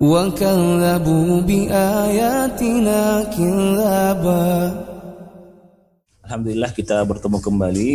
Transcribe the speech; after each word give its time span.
وكذبوا 0.00 1.28
بآياتنا 1.40 3.00
كذابا 3.32 4.46
Alhamdulillah 6.26 6.74
kita 6.74 7.06
bertemu 7.06 7.38
kembali 7.38 7.90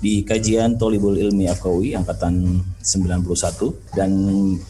di 0.00 0.24
kajian 0.24 0.80
Tolibul 0.80 1.20
Ilmi 1.20 1.44
Akawi 1.44 1.92
angkatan 1.92 2.64
91 2.80 3.20
dan 3.92 4.10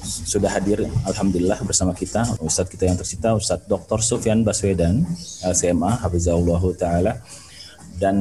sudah 0.02 0.50
hadir 0.50 0.82
Alhamdulillah 1.06 1.54
bersama 1.62 1.95
kita 1.95 2.26
Ustadz 2.42 2.66
kita 2.66 2.90
yang 2.90 2.98
tercinta 2.98 3.30
Ustadz 3.30 3.70
Dr. 3.70 4.02
Sufyan 4.02 4.42
Baswedan 4.42 5.06
LCMA 5.38 6.02
Hafizahullah 6.02 6.62
Ta'ala 6.74 7.14
dan 8.02 8.16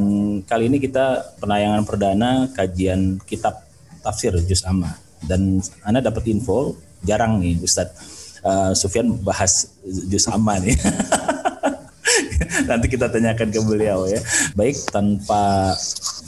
kali 0.45 0.69
ini 0.69 0.77
kita 0.77 1.33
penayangan 1.41 1.81
perdana 1.81 2.29
kajian 2.53 3.17
kitab 3.25 3.65
tafsir 4.05 4.37
Juz 4.45 4.61
Amma 4.69 4.93
dan 5.25 5.65
Anda 5.81 5.97
dapat 5.97 6.29
info 6.29 6.77
jarang 7.01 7.41
nih 7.41 7.57
Ustadz 7.57 8.18
uh, 8.44 8.72
Sufyan 8.76 9.12
bahas 9.20 9.72
Juz 9.84 10.28
Amma 10.28 10.58
nih 10.58 10.76
nanti 12.70 12.86
kita 12.90 13.10
tanyakan 13.10 13.48
ke 13.50 13.60
beliau 13.62 14.06
ya. 14.06 14.20
Baik, 14.54 14.76
tanpa 14.90 15.74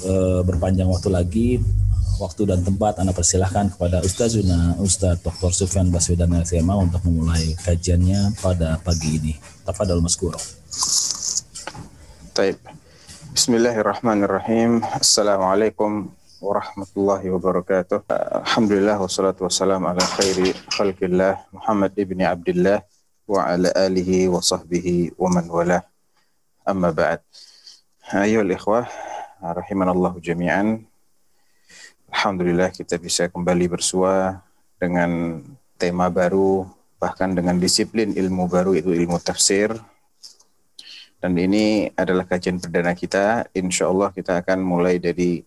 uh, 0.06 0.40
berpanjang 0.46 0.88
waktu 0.88 1.08
lagi, 1.10 1.48
waktu 2.18 2.42
dan 2.48 2.62
tempat 2.62 2.98
Anda 3.02 3.14
persilahkan 3.14 3.76
kepada 3.76 4.02
Ustazuna 4.02 4.78
Ustaz 4.82 5.20
Dr. 5.22 5.50
Sufyan 5.54 5.90
Baswedan 5.90 6.34
SMA 6.42 6.74
untuk 6.74 7.02
memulai 7.06 7.54
kajiannya 7.62 8.38
pada 8.38 8.78
pagi 8.82 9.18
ini. 9.18 9.32
Tafadhol 9.66 10.02
Maskuro. 10.02 10.38
Taib. 12.32 12.58
Bismillahirrahmanirrahim. 13.32 14.84
Assalamualaikum 14.84 16.12
warahmatullahi 16.42 17.30
wabarakatuh. 17.30 18.02
Alhamdulillah 18.42 18.98
wassalatu 18.98 19.46
wassalamu 19.46 19.86
ala 19.86 20.02
khairi 20.02 20.50
khalqillah 20.74 21.38
Muhammad 21.54 21.94
ibni 21.94 22.26
Abdullah 22.26 22.82
wa 23.30 23.46
ala 23.46 23.70
alihi 23.78 24.26
wa 24.26 24.42
sahbihi 24.42 25.14
wa 25.14 25.30
man 25.30 25.46
walah. 25.46 25.86
Amma 26.66 26.90
ba'd. 26.90 27.22
Ayo 28.10 28.42
ikhwah, 28.42 28.90
rahimanallahu 29.38 30.18
jami'an. 30.18 30.82
Alhamdulillah 32.10 32.74
kita 32.74 32.98
bisa 32.98 33.30
kembali 33.30 33.70
bersua 33.70 34.42
dengan 34.82 35.38
tema 35.78 36.10
baru, 36.10 36.66
bahkan 36.98 37.38
dengan 37.38 37.54
disiplin 37.62 38.18
ilmu 38.18 38.50
baru 38.50 38.74
itu 38.74 38.90
ilmu 38.90 39.22
tafsir. 39.22 39.70
Dan 41.22 41.38
ini 41.38 41.86
adalah 41.94 42.26
kajian 42.26 42.58
perdana 42.58 42.98
kita. 42.98 43.46
Insya 43.54 43.86
Allah 43.86 44.10
kita 44.10 44.42
akan 44.42 44.58
mulai 44.58 44.98
dari 44.98 45.46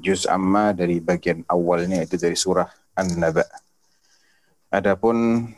juz 0.00 0.24
amma 0.28 0.72
dari 0.72 0.98
bagian 0.98 1.44
awalnya 1.48 2.02
itu 2.02 2.16
dari 2.16 2.36
surah 2.36 2.68
An-Naba. 2.96 3.44
Adapun 4.72 5.48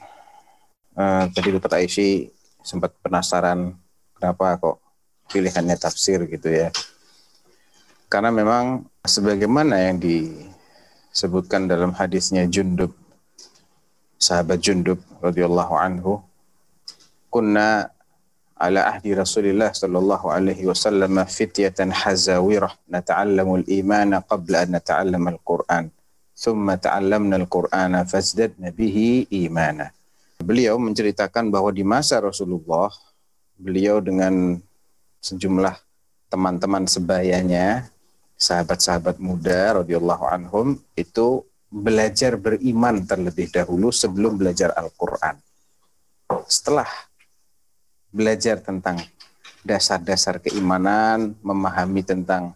uh, 0.99 1.25
tadi 1.31 1.49
Dr. 1.55 1.79
Aisyah 1.79 2.31
sempat 2.65 2.95
penasaran 3.03 3.75
kenapa 4.17 4.59
kok 4.59 4.77
pilihannya 5.31 5.77
tafsir 5.79 6.27
gitu 6.27 6.51
ya. 6.51 6.69
Karena 8.11 8.31
memang 8.31 8.87
sebagaimana 9.03 9.91
yang 9.91 9.99
disebutkan 9.99 11.67
dalam 11.67 11.95
hadisnya 11.95 12.47
Jundub 12.47 12.95
sahabat 14.19 14.63
Jundub 14.63 15.03
radhiyallahu 15.21 15.75
anhu 15.77 16.23
kunna 17.29 17.94
ala 18.55 18.87
ahdi 18.87 19.19
Rasulillah 19.19 19.75
sallallahu 19.75 20.31
alaihi 20.31 20.71
wasallam 20.71 21.19
fityatan 21.27 21.91
hazawirah 21.91 22.71
nata'allamu 22.87 23.63
al-iman 23.63 24.23
qabla 24.23 24.65
an 24.65 24.79
nata'allama 24.79 25.35
al-Qur'an. 25.35 25.91
Thumma 26.35 26.79
ta'allamna 26.79 27.39
al-Qur'ana 27.43 28.07
fazdadna 28.07 28.71
bihi 28.71 29.27
imana. 29.31 29.91
Beliau 30.39 30.79
menceritakan 30.79 31.51
bahwa 31.51 31.71
di 31.71 31.87
masa 31.87 32.19
Rasulullah 32.23 32.91
beliau 33.59 34.03
dengan 34.03 34.59
sejumlah 35.23 35.75
teman-teman 36.31 36.85
sebayanya, 36.91 37.87
sahabat-sahabat 38.35 39.23
muda 39.23 39.83
radhiyallahu 39.83 40.25
anhum 40.27 40.75
itu 40.99 41.47
belajar 41.71 42.39
beriman 42.39 43.03
terlebih 43.03 43.51
dahulu 43.51 43.91
sebelum 43.91 44.39
belajar 44.39 44.75
Al-Qur'an. 44.75 45.39
Setelah 46.47 46.87
belajar 48.15 48.63
tentang 48.63 49.03
dasar-dasar 49.67 50.39
keimanan, 50.39 51.35
memahami 51.43 52.07
tentang 52.07 52.55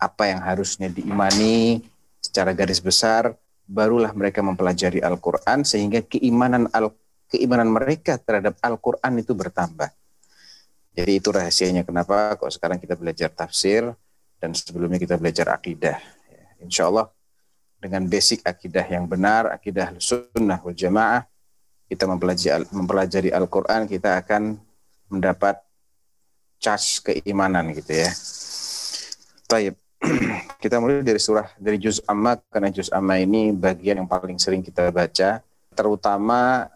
apa 0.00 0.26
yang 0.26 0.42
harusnya 0.42 0.90
diimani 0.90 1.84
secara 2.18 2.50
garis 2.50 2.82
besar, 2.82 3.38
barulah 3.70 4.10
mereka 4.10 4.42
mempelajari 4.42 4.98
Al-Qur'an 4.98 5.62
sehingga 5.62 6.02
keimanan 6.02 6.66
al 6.74 6.90
keimanan 7.30 7.70
mereka 7.70 8.18
terhadap 8.18 8.58
Al-Qur'an 8.58 9.14
itu 9.22 9.30
bertambah. 9.30 9.94
Jadi 10.90 11.12
itu 11.22 11.30
rahasianya 11.30 11.86
kenapa 11.86 12.34
kok 12.34 12.50
sekarang 12.50 12.82
kita 12.82 12.98
belajar 12.98 13.30
tafsir 13.30 13.86
dan 14.42 14.50
sebelumnya 14.50 14.98
kita 14.98 15.14
belajar 15.14 15.54
akidah. 15.54 16.02
Ya, 16.26 16.44
insya 16.66 16.90
Allah 16.90 17.06
dengan 17.78 18.04
basic 18.10 18.42
akidah 18.42 18.84
yang 18.90 19.06
benar, 19.06 19.54
akidah 19.54 19.94
sunnah 20.02 20.58
wal 20.60 20.74
jamaah, 20.74 21.24
kita 21.86 22.04
mempelajari, 22.10 22.64
mempelajari 22.74 23.30
Al-Quran, 23.30 23.86
kita 23.86 24.18
akan 24.18 24.58
mendapat 25.10 25.58
charge 26.62 27.04
keimanan 27.04 27.74
gitu 27.74 27.92
ya. 27.92 28.10
Taib. 29.50 29.74
kita 30.64 30.80
mulai 30.80 31.04
dari 31.04 31.20
surah 31.20 31.52
dari 31.60 31.76
juz 31.76 32.00
amma 32.08 32.40
karena 32.48 32.72
juz 32.72 32.88
amma 32.88 33.20
ini 33.20 33.52
bagian 33.52 34.00
yang 34.00 34.08
paling 34.08 34.40
sering 34.40 34.64
kita 34.64 34.88
baca 34.88 35.44
terutama 35.76 36.72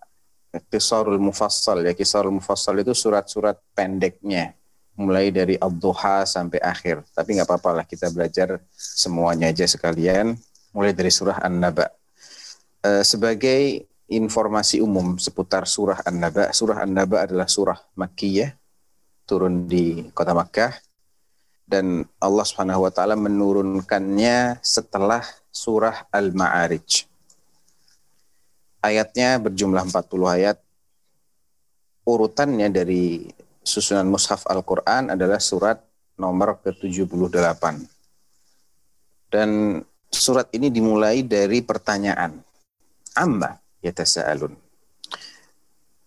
Kisarul 0.69 1.19
Mufassal 1.19 1.89
ya 1.89 1.97
Kisarul 1.97 2.37
Mufassal 2.37 2.85
itu 2.85 2.93
surat-surat 2.93 3.57
pendeknya 3.73 4.53
mulai 4.95 5.33
dari 5.35 5.59
Ad-Duha 5.59 6.23
sampai 6.29 6.61
akhir 6.63 7.03
tapi 7.17 7.35
nggak 7.35 7.49
apa-apa 7.49 7.83
lah 7.83 7.85
kita 7.89 8.13
belajar 8.15 8.63
semuanya 8.77 9.51
aja 9.51 9.67
sekalian 9.67 10.39
mulai 10.71 10.95
dari 10.95 11.11
surah 11.11 11.43
An-Naba 11.43 11.91
e, 12.85 13.03
sebagai 13.03 13.89
informasi 14.09 14.85
umum 14.85 15.17
seputar 15.17 15.65
surah 15.65 16.05
An-Naba 16.05 16.53
surah 16.53 16.85
An-Naba 16.85 17.25
adalah 17.25 17.49
surah 17.49 17.79
Makkiyah 17.97 18.53
turun 19.25 19.65
di 19.65 20.09
kota 20.13 20.37
Makkah 20.37 20.77
dan 21.65 22.05
Allah 22.21 22.45
Subhanahu 22.45 22.85
wa 22.85 22.93
taala 22.93 23.17
menurunkannya 23.17 24.61
setelah 24.61 25.25
surah 25.49 26.05
Al-Ma'arij 26.13 27.09
ayatnya 28.85 29.41
berjumlah 29.41 29.89
40 29.89 30.37
ayat. 30.37 30.57
Urutannya 32.05 32.69
dari 32.69 33.33
susunan 33.65 34.05
mushaf 34.05 34.45
Al-Quran 34.45 35.17
adalah 35.17 35.41
surat 35.41 35.81
nomor 36.21 36.61
ke-78. 36.61 37.65
Dan 39.33 39.81
surat 40.13 40.53
ini 40.53 40.69
dimulai 40.69 41.25
dari 41.25 41.65
pertanyaan. 41.65 42.37
Amma 43.17 43.64
yatasa'alun. 43.85 44.57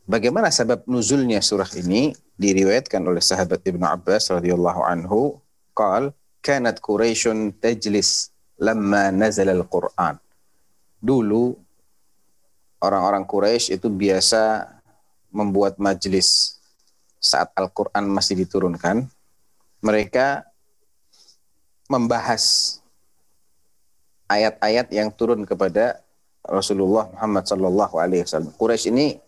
Bagaimana 0.08 0.50
sebab 0.50 0.88
nuzulnya 0.90 1.44
surah 1.44 1.70
ini 1.78 2.16
diriwayatkan 2.40 3.04
oleh 3.04 3.22
sahabat 3.22 3.62
Ibnu 3.62 3.84
Abbas 3.86 4.34
radhiyallahu 4.34 4.82
anhu 4.82 5.38
qal 5.78 6.16
kanat 6.42 6.80
Quraisyun 6.82 7.54
tajlis 7.60 8.34
lamma 8.58 9.14
nazala 9.14 9.54
al-Qur'an. 9.54 10.18
Dulu 10.98 11.54
orang-orang 12.82 13.28
Quraisy 13.28 13.78
itu 13.78 13.92
biasa 13.92 14.66
membuat 15.30 15.78
majelis 15.78 16.58
saat 17.18 17.52
Al-Quran 17.58 18.08
masih 18.10 18.40
diturunkan. 18.40 19.06
Mereka 19.84 20.48
membahas 21.92 22.78
ayat-ayat 24.32 24.88
yang 24.92 25.10
turun 25.14 25.44
kepada 25.44 26.02
Rasulullah 26.48 27.12
Muhammad 27.12 27.44
Sallallahu 27.46 27.96
Alaihi 28.00 28.24
Wasallam. 28.24 28.56
Quraisy 28.56 28.90
ini 28.90 29.20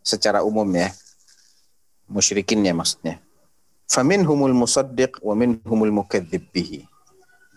secara 0.00 0.46
umum 0.46 0.66
ya, 0.70 0.88
musyrikinnya 2.08 2.72
maksudnya. 2.72 3.20
Faminhumul 3.88 4.54
musaddiq 4.54 5.20
wa 5.20 5.34
minhumul 5.34 6.04
mukadzib 6.04 6.46
bihi. 6.54 6.86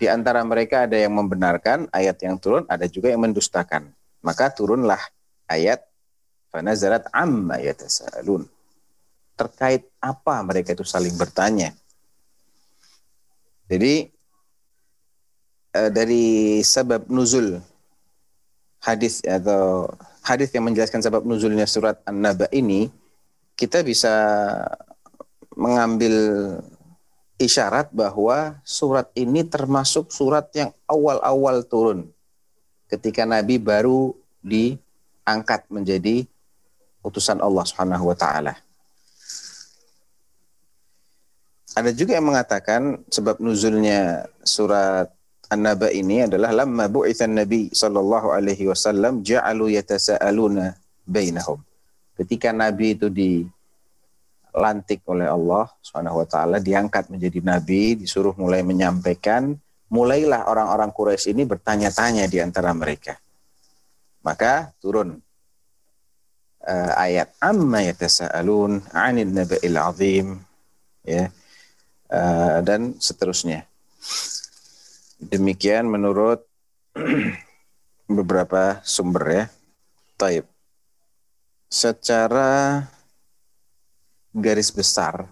Di 0.02 0.10
antara 0.10 0.42
mereka 0.42 0.90
ada 0.90 0.98
yang 0.98 1.14
membenarkan 1.14 1.86
ayat 1.94 2.18
yang 2.26 2.42
turun, 2.42 2.66
ada 2.66 2.90
juga 2.90 3.14
yang 3.14 3.22
mendustakan. 3.22 3.94
Maka 4.26 4.50
turunlah 4.50 5.00
ayat 5.46 5.86
Fanazalat 6.52 7.08
amma 7.16 7.64
yatasaalun. 7.64 8.44
Terkait 9.40 9.88
apa 10.04 10.44
mereka 10.44 10.76
itu 10.76 10.84
saling 10.84 11.16
bertanya. 11.16 11.72
Jadi 13.72 14.12
uh, 15.80 15.88
dari 15.88 16.60
sebab 16.60 17.08
nuzul 17.08 17.64
hadis 18.82 19.22
atau 19.22 19.88
hadis 20.26 20.50
yang 20.52 20.66
menjelaskan 20.66 21.06
sebab 21.06 21.22
nuzulnya 21.22 21.70
surat 21.70 22.02
An-Naba 22.04 22.50
ini 22.50 22.90
kita 23.54 23.86
bisa 23.86 24.10
mengambil 25.54 26.14
isyarat 27.38 27.94
bahwa 27.94 28.58
surat 28.66 29.10
ini 29.14 29.46
termasuk 29.46 30.10
surat 30.10 30.50
yang 30.58 30.74
awal-awal 30.90 31.62
turun 31.62 32.10
ketika 32.90 33.24
Nabi 33.24 33.62
baru 33.62 34.18
diangkat 34.42 35.70
menjadi 35.70 36.26
utusan 37.06 37.42
Allah 37.42 37.66
Subhanahu 37.66 38.10
wa 38.10 38.18
taala. 38.18 38.54
Ada 41.72 41.96
juga 41.96 42.20
yang 42.20 42.28
mengatakan 42.28 43.00
sebab 43.08 43.40
nuzulnya 43.40 44.28
surat 44.44 45.08
An-Naba 45.52 45.92
ini 45.92 46.24
adalah 46.24 46.56
lamma 46.56 46.88
bu'itsan 46.88 47.36
Nabi 47.36 47.68
sallallahu 47.76 48.32
alaihi 48.32 48.72
wasallam 48.72 49.20
ja'alu 49.20 49.76
yatasaaluna 49.76 50.72
bainahum. 51.04 51.60
Ketika 52.16 52.56
Nabi 52.56 52.96
itu 52.96 53.12
di 53.12 53.44
lantik 54.56 55.04
oleh 55.08 55.28
Allah 55.28 55.68
Subhanahu 55.84 56.24
wa 56.24 56.28
taala, 56.28 56.58
diangkat 56.60 57.08
menjadi 57.08 57.40
nabi, 57.44 58.00
disuruh 58.00 58.36
mulai 58.36 58.64
menyampaikan, 58.64 59.56
mulailah 59.92 60.48
orang-orang 60.48 60.92
Quraisy 60.92 61.36
ini 61.36 61.44
bertanya-tanya 61.48 62.28
di 62.28 62.40
antara 62.40 62.72
mereka. 62.76 63.16
Maka 64.24 64.72
turun 64.80 65.18
uh, 66.64 66.94
ayat 66.96 67.32
amma 67.42 67.84
yatasaalun 67.92 68.92
'anil 68.92 69.32
naba'il 69.32 69.76
'azim 69.76 70.28
ya. 71.04 71.32
Uh, 72.12 72.60
dan 72.68 73.00
seterusnya. 73.00 73.64
Demikian 75.22 75.86
menurut 75.86 76.42
beberapa 78.18 78.82
sumber 78.82 79.24
ya. 79.30 79.46
Taib. 80.18 80.46
Secara 81.70 82.82
garis 84.34 84.74
besar. 84.74 85.30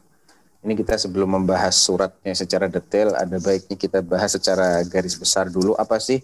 Ini 0.59 0.75
kita 0.75 0.99
sebelum 0.99 1.39
membahas 1.39 1.73
suratnya 1.73 2.35
secara 2.35 2.67
detail, 2.67 3.15
ada 3.15 3.39
baiknya 3.39 3.79
kita 3.79 4.03
bahas 4.03 4.35
secara 4.35 4.83
garis 4.83 5.15
besar 5.15 5.47
dulu 5.47 5.71
apa 5.79 5.97
sih 6.03 6.19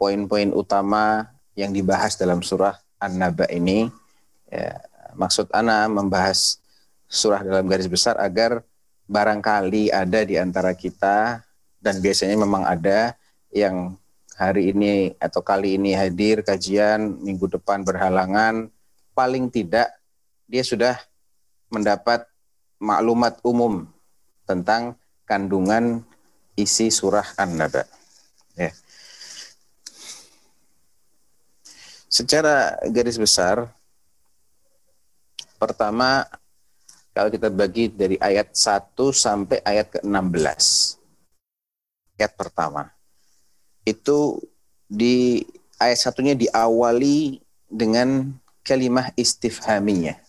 poin-poin 0.00 0.50
utama 0.56 1.28
yang 1.54 1.70
dibahas 1.70 2.16
dalam 2.16 2.40
surah 2.40 2.74
An-Naba 2.98 3.44
ini. 3.52 3.92
Ya, 4.48 4.80
maksud 5.14 5.52
Ana 5.52 5.86
membahas 5.86 6.58
surah 7.06 7.44
dalam 7.44 7.68
garis 7.68 7.86
besar 7.86 8.16
agar 8.18 8.64
barangkali 9.04 9.92
ada 9.92 10.24
di 10.24 10.40
antara 10.40 10.72
kita 10.72 11.44
dan 11.84 12.00
biasanya 12.00 12.40
memang 12.40 12.64
ada 12.64 13.12
yang 13.52 14.00
hari 14.40 14.72
ini 14.72 15.12
atau 15.20 15.44
kali 15.44 15.76
ini 15.76 15.92
hadir 15.92 16.40
kajian 16.40 17.20
minggu 17.20 17.44
depan 17.52 17.84
berhalangan 17.84 18.72
paling 19.12 19.52
tidak 19.52 19.92
dia 20.48 20.64
sudah 20.64 20.96
mendapat 21.68 22.24
maklumat 22.80 23.36
umum 23.44 23.84
tentang 24.48 24.96
kandungan 25.28 26.00
isi 26.56 26.88
surah 26.88 27.24
An-Naba. 27.36 27.84
Ya. 28.56 28.70
Secara 32.06 32.78
garis 32.94 33.18
besar, 33.18 33.66
pertama 35.58 36.28
kalau 37.10 37.30
kita 37.30 37.50
bagi 37.50 37.90
dari 37.90 38.18
ayat 38.18 38.54
1 38.54 38.94
sampai 39.10 39.58
ayat 39.66 39.98
ke-16. 39.98 41.03
Ayat 42.24 42.40
pertama. 42.40 42.88
Itu 43.84 44.40
di 44.88 45.44
ayat 45.76 46.00
satunya 46.00 46.32
diawali 46.32 47.36
dengan 47.68 48.32
kalimah 48.64 49.12
istifhamiyah 49.12 50.24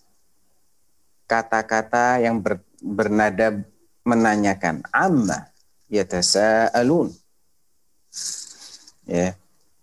kata-kata 1.26 2.22
yang 2.22 2.44
ber, 2.44 2.62
bernada 2.82 3.62
menanyakan 4.06 4.86
amma 4.94 5.50
yatasaalun? 5.90 7.16
Ya. 9.06 9.34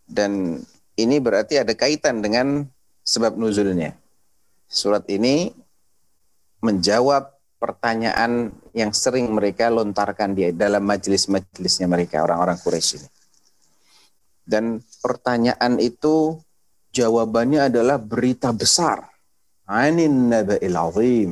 Dan 0.06 0.62
ini 0.99 1.17
berarti 1.17 1.56
ada 1.56 1.73
kaitan 1.73 2.20
dengan 2.20 2.69
sebab 3.03 3.35
nuzulnya. 3.41 3.97
Surat 4.69 5.09
ini 5.09 5.56
menjawab 6.61 7.32
pertanyaan 7.62 8.50
yang 8.75 8.91
sering 8.91 9.31
mereka 9.31 9.70
lontarkan 9.70 10.35
di 10.35 10.50
dalam 10.50 10.82
majelis-majelisnya 10.82 11.87
mereka 11.87 12.26
orang-orang 12.26 12.59
Quraisy 12.59 12.99
ini 12.99 13.09
dan 14.43 14.82
pertanyaan 14.99 15.79
itu 15.79 16.43
jawabannya 16.91 17.70
adalah 17.70 18.03
berita 18.03 18.50
besar 18.50 19.12
anin 19.73 20.29
naba'il 20.29 20.76
azim. 20.76 21.31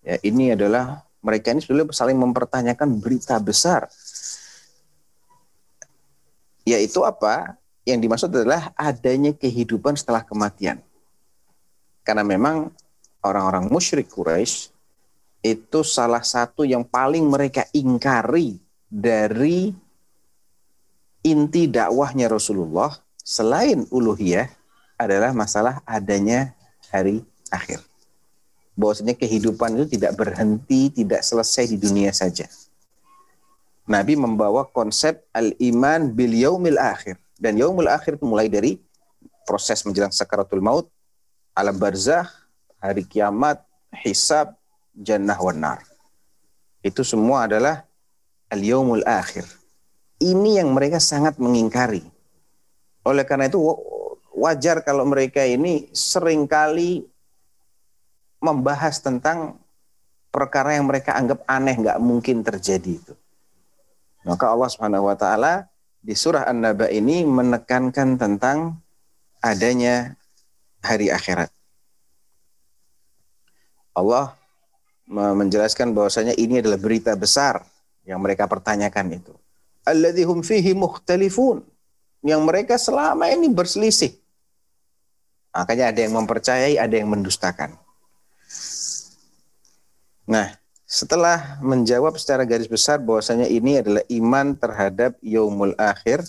Ya, 0.00 0.16
ini 0.24 0.52
adalah 0.56 1.04
mereka 1.20 1.52
ini 1.52 1.60
sudah 1.60 1.88
saling 1.92 2.16
mempertanyakan 2.16 3.00
berita 3.00 3.36
besar. 3.40 3.88
Yaitu 6.64 7.04
apa? 7.04 7.56
Yang 7.84 7.98
dimaksud 8.04 8.28
adalah 8.32 8.72
adanya 8.76 9.32
kehidupan 9.32 9.96
setelah 9.96 10.24
kematian. 10.24 10.80
Karena 12.04 12.24
memang 12.24 12.72
orang-orang 13.20 13.68
musyrik 13.68 14.08
Quraisy 14.08 14.72
itu 15.40 15.80
salah 15.80 16.20
satu 16.20 16.68
yang 16.68 16.84
paling 16.84 17.24
mereka 17.24 17.64
ingkari 17.72 18.60
dari 18.88 19.72
inti 21.24 21.68
dakwahnya 21.68 22.28
Rasulullah 22.28 22.96
selain 23.20 23.88
uluhiyah 23.88 24.48
adalah 25.00 25.32
masalah 25.32 25.80
adanya 25.88 26.52
hari 26.92 27.24
akhir. 27.48 27.80
Bahwasanya 28.76 29.16
kehidupan 29.16 29.80
itu 29.80 29.96
tidak 29.96 30.16
berhenti, 30.16 30.92
tidak 30.92 31.24
selesai 31.24 31.72
di 31.72 31.76
dunia 31.80 32.12
saja. 32.12 32.48
Nabi 33.88 34.14
membawa 34.14 34.68
konsep 34.68 35.24
al-iman 35.32 36.12
bil 36.12 36.36
yaumil 36.36 36.78
akhir. 36.78 37.16
Dan 37.40 37.56
yaumil 37.56 37.88
akhir 37.88 38.20
itu 38.20 38.28
mulai 38.28 38.52
dari 38.52 38.76
proses 39.48 39.80
menjelang 39.88 40.12
sakaratul 40.12 40.60
maut, 40.60 40.86
alam 41.56 41.74
barzah, 41.74 42.28
hari 42.78 43.02
kiamat, 43.02 43.64
hisab, 44.04 44.59
jannah 44.94 45.38
wan 45.38 45.58
nar. 45.60 45.80
Itu 46.80 47.04
semua 47.04 47.44
adalah 47.44 47.84
al-yaumul 48.48 49.04
akhir. 49.04 49.44
Ini 50.20 50.60
yang 50.64 50.72
mereka 50.76 51.00
sangat 51.00 51.40
mengingkari. 51.40 52.04
Oleh 53.04 53.24
karena 53.24 53.48
itu 53.48 53.60
wajar 54.36 54.84
kalau 54.84 55.08
mereka 55.08 55.44
ini 55.44 55.88
sering 55.96 56.44
kali 56.44 57.08
membahas 58.40 59.00
tentang 59.00 59.60
perkara 60.32 60.76
yang 60.76 60.88
mereka 60.88 61.16
anggap 61.16 61.44
aneh, 61.44 61.76
nggak 61.76 62.00
mungkin 62.00 62.40
terjadi 62.40 62.96
itu. 62.96 63.14
Maka 64.24 64.52
Allah 64.52 64.68
Subhanahu 64.68 65.08
wa 65.08 65.16
taala 65.16 65.68
di 66.00 66.16
surah 66.16 66.48
An-Naba 66.48 66.88
ini 66.88 67.24
menekankan 67.24 68.16
tentang 68.16 68.80
adanya 69.44 70.16
hari 70.80 71.12
akhirat. 71.12 71.52
Allah 73.92 74.39
menjelaskan 75.10 75.90
bahwasanya 75.90 76.38
ini 76.38 76.62
adalah 76.62 76.78
berita 76.78 77.18
besar 77.18 77.66
yang 78.06 78.22
mereka 78.22 78.46
pertanyakan 78.46 79.18
itu. 79.18 79.34
Alladzihum 79.82 80.46
fihi 80.46 80.70
mukhtalifun. 80.72 81.66
Yang 82.20 82.42
mereka 82.44 82.74
selama 82.76 83.26
ini 83.32 83.48
berselisih. 83.50 84.12
Makanya 85.50 85.90
ada 85.90 86.00
yang 86.04 86.14
mempercayai, 86.14 86.78
ada 86.78 86.94
yang 86.94 87.10
mendustakan. 87.10 87.74
Nah, 90.30 90.54
setelah 90.86 91.58
menjawab 91.58 92.14
secara 92.20 92.46
garis 92.46 92.70
besar 92.70 93.02
bahwasanya 93.02 93.50
ini 93.50 93.82
adalah 93.82 94.04
iman 94.06 94.54
terhadap 94.54 95.18
yaumul 95.24 95.74
akhir, 95.74 96.22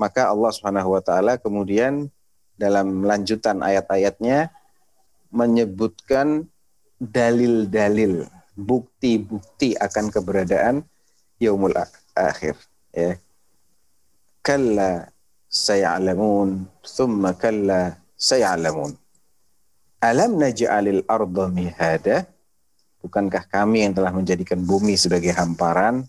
maka 0.00 0.32
Allah 0.32 0.50
Subhanahu 0.54 0.96
wa 0.96 1.02
taala 1.04 1.36
kemudian 1.36 2.08
dalam 2.56 3.04
lanjutan 3.04 3.60
ayat-ayatnya 3.60 4.48
menyebutkan 5.34 6.46
dalil-dalil, 7.00 8.26
bukti-bukti 8.54 9.74
akan 9.78 10.10
keberadaan 10.10 10.76
yaumul 11.38 11.74
akhir, 12.14 12.54
ya. 12.94 13.18
Kalla 14.44 15.08
sayalamun, 15.48 16.68
thumma 16.84 17.32
kalla 17.34 17.96
sayalamun. 18.18 18.94
Alam 20.04 20.36
naj'alil 20.36 21.02
arda 21.08 21.44
mihada? 21.48 22.28
Bukankah 23.00 23.48
kami 23.48 23.84
yang 23.88 23.96
telah 23.96 24.12
menjadikan 24.12 24.60
bumi 24.60 25.00
sebagai 25.00 25.32
hamparan? 25.32 26.04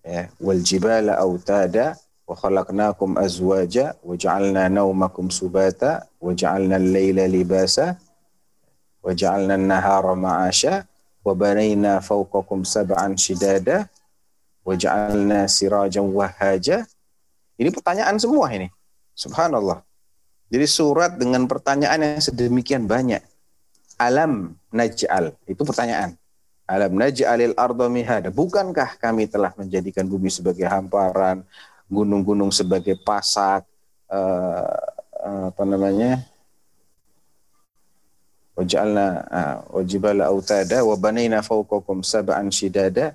Ya, 0.00 0.32
wal 0.40 0.64
jibala 0.64 1.20
autada 1.20 2.00
Wa 2.28 2.36
khalaqnakum 2.36 3.16
azwaja 3.16 3.96
wa 4.04 4.12
ja'alna 4.12 4.68
naumakum 4.68 5.32
subata 5.32 6.04
wa 6.20 6.36
ja'alna 6.36 6.76
al-laila 6.76 7.24
libasa 7.24 7.96
ma'asha 10.16 10.84
wa 11.24 11.32
banayna 11.36 12.00
fawqakum 12.00 12.64
sab'an 12.64 13.16
shidada 13.16 13.88
wa 14.64 14.74
ja'alna 14.76 15.48
sirajan 15.48 16.04
wahaja. 16.08 16.84
Ini 17.58 17.68
pertanyaan 17.74 18.16
semua 18.20 18.52
ini. 18.54 18.68
Subhanallah. 19.18 19.82
Jadi 20.48 20.66
surat 20.70 21.18
dengan 21.18 21.44
pertanyaan 21.44 22.00
yang 22.00 22.22
sedemikian 22.22 22.88
banyak. 22.88 23.20
Alam 23.98 24.56
naj'al. 24.70 25.34
Itu 25.44 25.66
pertanyaan. 25.66 26.16
Alam 26.68 26.96
naj'alil 27.00 27.56
arda 27.58 27.86
mihada. 27.90 28.28
Bukankah 28.30 28.96
kami 29.00 29.26
telah 29.26 29.52
menjadikan 29.58 30.06
bumi 30.06 30.30
sebagai 30.30 30.68
hamparan, 30.68 31.42
gunung-gunung 31.88 32.52
sebagai 32.52 32.94
pasak, 33.00 33.64
uh, 34.12 35.48
apa 35.52 35.62
namanya? 35.66 36.22
Waj'alna 38.58 39.22
wajibala 39.70 40.26
autada 40.26 40.82
wa 40.82 40.98
banayna 40.98 41.46
fawqakum 41.46 42.02
sab'an 42.02 42.50
shidada. 42.50 43.14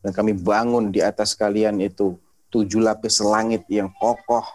Dan 0.00 0.16
kami 0.16 0.32
bangun 0.32 0.88
di 0.88 1.04
atas 1.04 1.36
kalian 1.36 1.84
itu 1.84 2.16
tujuh 2.48 2.80
lapis 2.80 3.20
langit 3.20 3.68
yang 3.68 3.92
kokoh. 3.92 4.48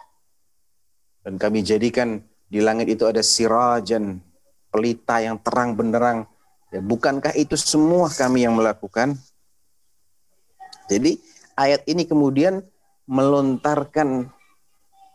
Dan 1.22 1.38
kami 1.38 1.62
jadikan 1.62 2.18
di 2.50 2.58
langit 2.58 2.98
itu 2.98 3.06
ada 3.06 3.22
sirajan 3.22 4.18
pelita 4.74 5.22
yang 5.22 5.38
terang 5.38 5.78
benderang. 5.78 6.26
Ya 6.74 6.82
bukankah 6.82 7.38
itu 7.38 7.54
semua 7.54 8.10
kami 8.10 8.42
yang 8.42 8.58
melakukan? 8.58 9.14
Jadi 10.90 11.18
ayat 11.54 11.86
ini 11.86 12.06
kemudian 12.06 12.62
melontarkan 13.06 14.30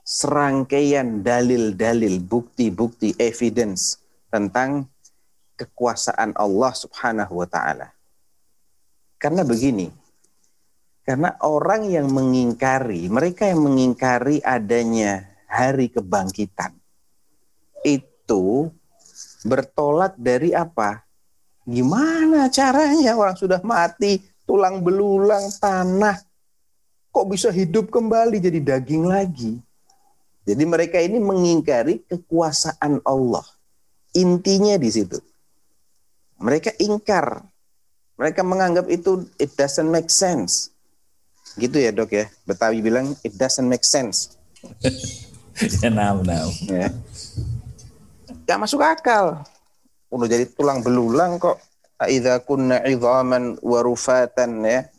serangkaian 0.03 1.23
dalil-dalil, 1.23 2.19
bukti-bukti, 2.23 3.15
evidence 3.15 3.99
tentang 4.27 4.90
kekuasaan 5.61 6.33
Allah 6.33 6.73
Subhanahu 6.73 7.45
wa 7.45 7.47
taala. 7.47 7.93
Karena 9.21 9.45
begini, 9.45 9.93
karena 11.05 11.37
orang 11.45 11.85
yang 11.85 12.09
mengingkari, 12.09 13.05
mereka 13.05 13.45
yang 13.45 13.61
mengingkari 13.61 14.41
adanya 14.41 15.29
hari 15.45 15.93
kebangkitan 15.93 16.73
itu 17.85 18.73
bertolak 19.45 20.17
dari 20.17 20.53
apa? 20.57 21.05
Gimana 21.65 22.49
caranya 22.49 23.13
orang 23.13 23.37
sudah 23.37 23.61
mati, 23.61 24.21
tulang 24.49 24.81
belulang, 24.81 25.53
tanah, 25.61 26.17
kok 27.13 27.27
bisa 27.29 27.53
hidup 27.53 27.93
kembali 27.93 28.41
jadi 28.41 28.59
daging 28.61 29.05
lagi. 29.05 29.61
Jadi 30.41 30.63
mereka 30.65 30.97
ini 30.97 31.21
mengingkari 31.21 32.01
kekuasaan 32.09 33.05
Allah. 33.05 33.45
Intinya 34.17 34.73
di 34.75 34.89
situ. 34.89 35.21
Mereka 36.41 36.75
ingkar. 36.81 37.45
Mereka 38.17 38.41
menganggap 38.41 38.89
itu 38.89 39.25
it 39.37 39.53
doesn't 39.53 39.87
make 39.87 40.09
sense. 40.09 40.73
Gitu 41.55 41.77
ya 41.77 41.93
dok 41.93 42.11
ya. 42.11 42.25
Betawi 42.43 42.81
bilang 42.81 43.13
it 43.21 43.33
doesn't 43.37 43.65
make 43.69 43.85
sense. 43.85 44.35
ya 45.81 45.89
nah, 45.93 46.17
nah. 46.17 46.49
Ya. 46.65 46.89
Gak 48.49 48.59
masuk 48.59 48.81
akal. 48.81 49.45
Udah 50.09 50.27
jadi 50.27 50.49
tulang 50.49 50.81
belulang 50.81 51.37
kok. 51.37 51.61
Aidza 52.01 52.41
kunna 52.41 52.81
idhaman 52.81 53.61
warufatan 53.61 54.65
ya 54.65 54.89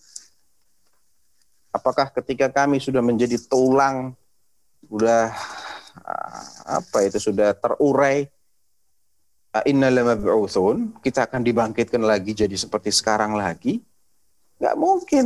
apakah 1.72 2.12
ketika 2.20 2.52
kami 2.52 2.78
sudah 2.78 3.00
menjadi 3.00 3.40
tulang, 3.48 4.12
sudah 4.84 5.32
ah, 6.04 6.78
apa 6.78 7.08
itu 7.08 7.18
sudah 7.18 7.56
terurai, 7.56 8.28
innalamabu'utsun, 9.60 11.04
kita 11.04 11.28
akan 11.28 11.44
dibangkitkan 11.44 12.00
lagi 12.00 12.32
jadi 12.32 12.56
seperti 12.56 12.88
sekarang 12.88 13.36
lagi? 13.36 13.84
Nggak 14.56 14.76
mungkin. 14.80 15.24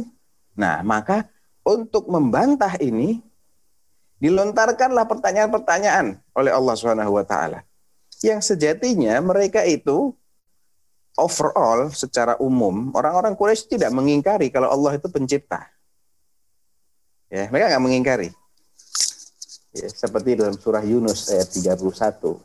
Nah, 0.58 0.82
maka 0.82 1.30
untuk 1.62 2.10
membantah 2.10 2.74
ini 2.82 3.22
dilontarkanlah 4.18 5.06
pertanyaan-pertanyaan 5.06 6.18
oleh 6.34 6.50
Allah 6.50 6.74
Subhanahu 6.74 7.14
wa 7.14 7.22
taala. 7.22 7.62
Yang 8.24 8.56
sejatinya 8.56 9.14
mereka 9.22 9.62
itu 9.62 10.10
overall 11.14 11.92
secara 11.92 12.34
umum 12.42 12.90
orang-orang 12.96 13.38
Quraisy 13.38 13.78
tidak 13.78 13.92
mengingkari 13.92 14.50
kalau 14.50 14.72
Allah 14.72 14.98
itu 14.98 15.06
pencipta. 15.06 15.68
Ya, 17.30 17.46
mereka 17.52 17.76
nggak 17.76 17.84
mengingkari. 17.84 18.30
Ya, 19.76 19.86
seperti 19.92 20.40
dalam 20.40 20.56
surah 20.56 20.80
Yunus 20.80 21.28
ayat 21.28 21.52
31, 21.52 22.40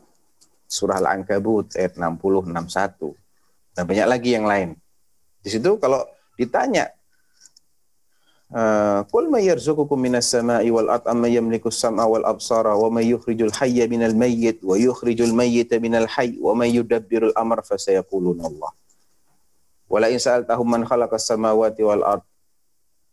surah 0.72 1.04
Al-Ankabut 1.04 1.76
ayat 1.76 2.00
60 2.00 2.48
61 2.48 3.76
dan 3.76 3.84
banyak 3.84 4.08
lagi 4.08 4.30
yang 4.32 4.48
lain. 4.48 4.72
Di 5.44 5.52
situ 5.52 5.76
kalau 5.76 6.00
ditanya 6.40 6.88
Qul 9.08 9.32
may 9.32 9.48
yarzuqukum 9.48 9.96
minas 9.96 10.28
sama'i 10.28 10.68
wal 10.68 10.92
ard 10.92 11.08
amma 11.08 11.24
yamliku 11.24 11.72
as-sam'a 11.72 12.04
wal 12.04 12.20
absara 12.28 12.76
wa 12.76 12.92
may 12.92 13.08
yukhrijul 13.08 13.48
hayya 13.48 13.88
minal 13.88 14.12
mayyit 14.12 14.60
wa 14.60 14.76
yukhrijul 14.76 15.32
mayyita 15.32 15.80
minal 15.80 16.04
hayy 16.04 16.36
wa 16.36 16.52
may 16.52 16.68
yudabbirul 16.68 17.32
amr 17.32 17.64
fasayaquluna 17.64 18.44
Allah. 18.44 18.72
Wala 19.88 20.12
in 20.12 20.20
sa'altahum 20.20 20.68
man 20.68 20.84
khalaqas 20.84 21.24
samawati 21.32 21.80
wal 21.80 22.04
ard 22.04 22.24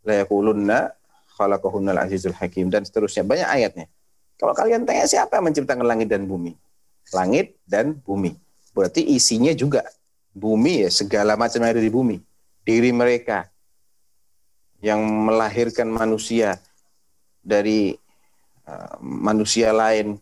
la 0.04 0.20
yaqulunna 0.20 0.92
khalaqahunnal 1.40 2.04
azizul 2.04 2.36
hakim 2.36 2.68
dan 2.68 2.84
seterusnya 2.84 3.24
banyak 3.24 3.48
ayatnya. 3.48 3.88
Kalau 4.36 4.52
kalian 4.52 4.84
tanya 4.84 5.08
siapa 5.08 5.40
yang 5.40 5.48
menciptakan 5.48 5.88
langit 5.88 6.12
dan 6.12 6.28
bumi? 6.28 6.52
Langit 7.10 7.58
dan 7.66 7.98
bumi. 7.98 8.34
Berarti 8.70 9.02
isinya 9.02 9.50
juga 9.52 9.82
bumi 10.30 10.86
ya 10.86 10.90
segala 10.90 11.34
macam 11.34 11.60
yang 11.62 11.72
ada 11.74 11.82
di 11.82 11.90
bumi. 11.90 12.16
Diri 12.62 12.94
mereka 12.94 13.50
yang 14.80 15.02
melahirkan 15.02 15.90
manusia 15.90 16.56
dari 17.40 17.92
uh, 18.68 18.96
manusia 19.02 19.74
lain 19.74 20.16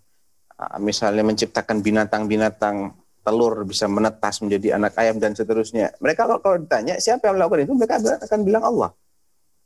uh, 0.58 0.78
misalnya 0.82 1.22
menciptakan 1.22 1.82
binatang-binatang 1.82 2.94
telur 3.22 3.68
bisa 3.68 3.84
menetas 3.84 4.40
menjadi 4.40 4.80
anak 4.80 4.96
ayam 4.96 5.20
dan 5.20 5.36
seterusnya. 5.36 5.92
Mereka 6.00 6.24
kalau, 6.24 6.40
kalau 6.40 6.56
ditanya 6.56 6.96
siapa 6.96 7.28
yang 7.28 7.36
melakukan 7.36 7.68
itu 7.68 7.74
mereka 7.76 8.00
akan 8.00 8.40
bilang 8.40 8.64
Allah. 8.64 8.90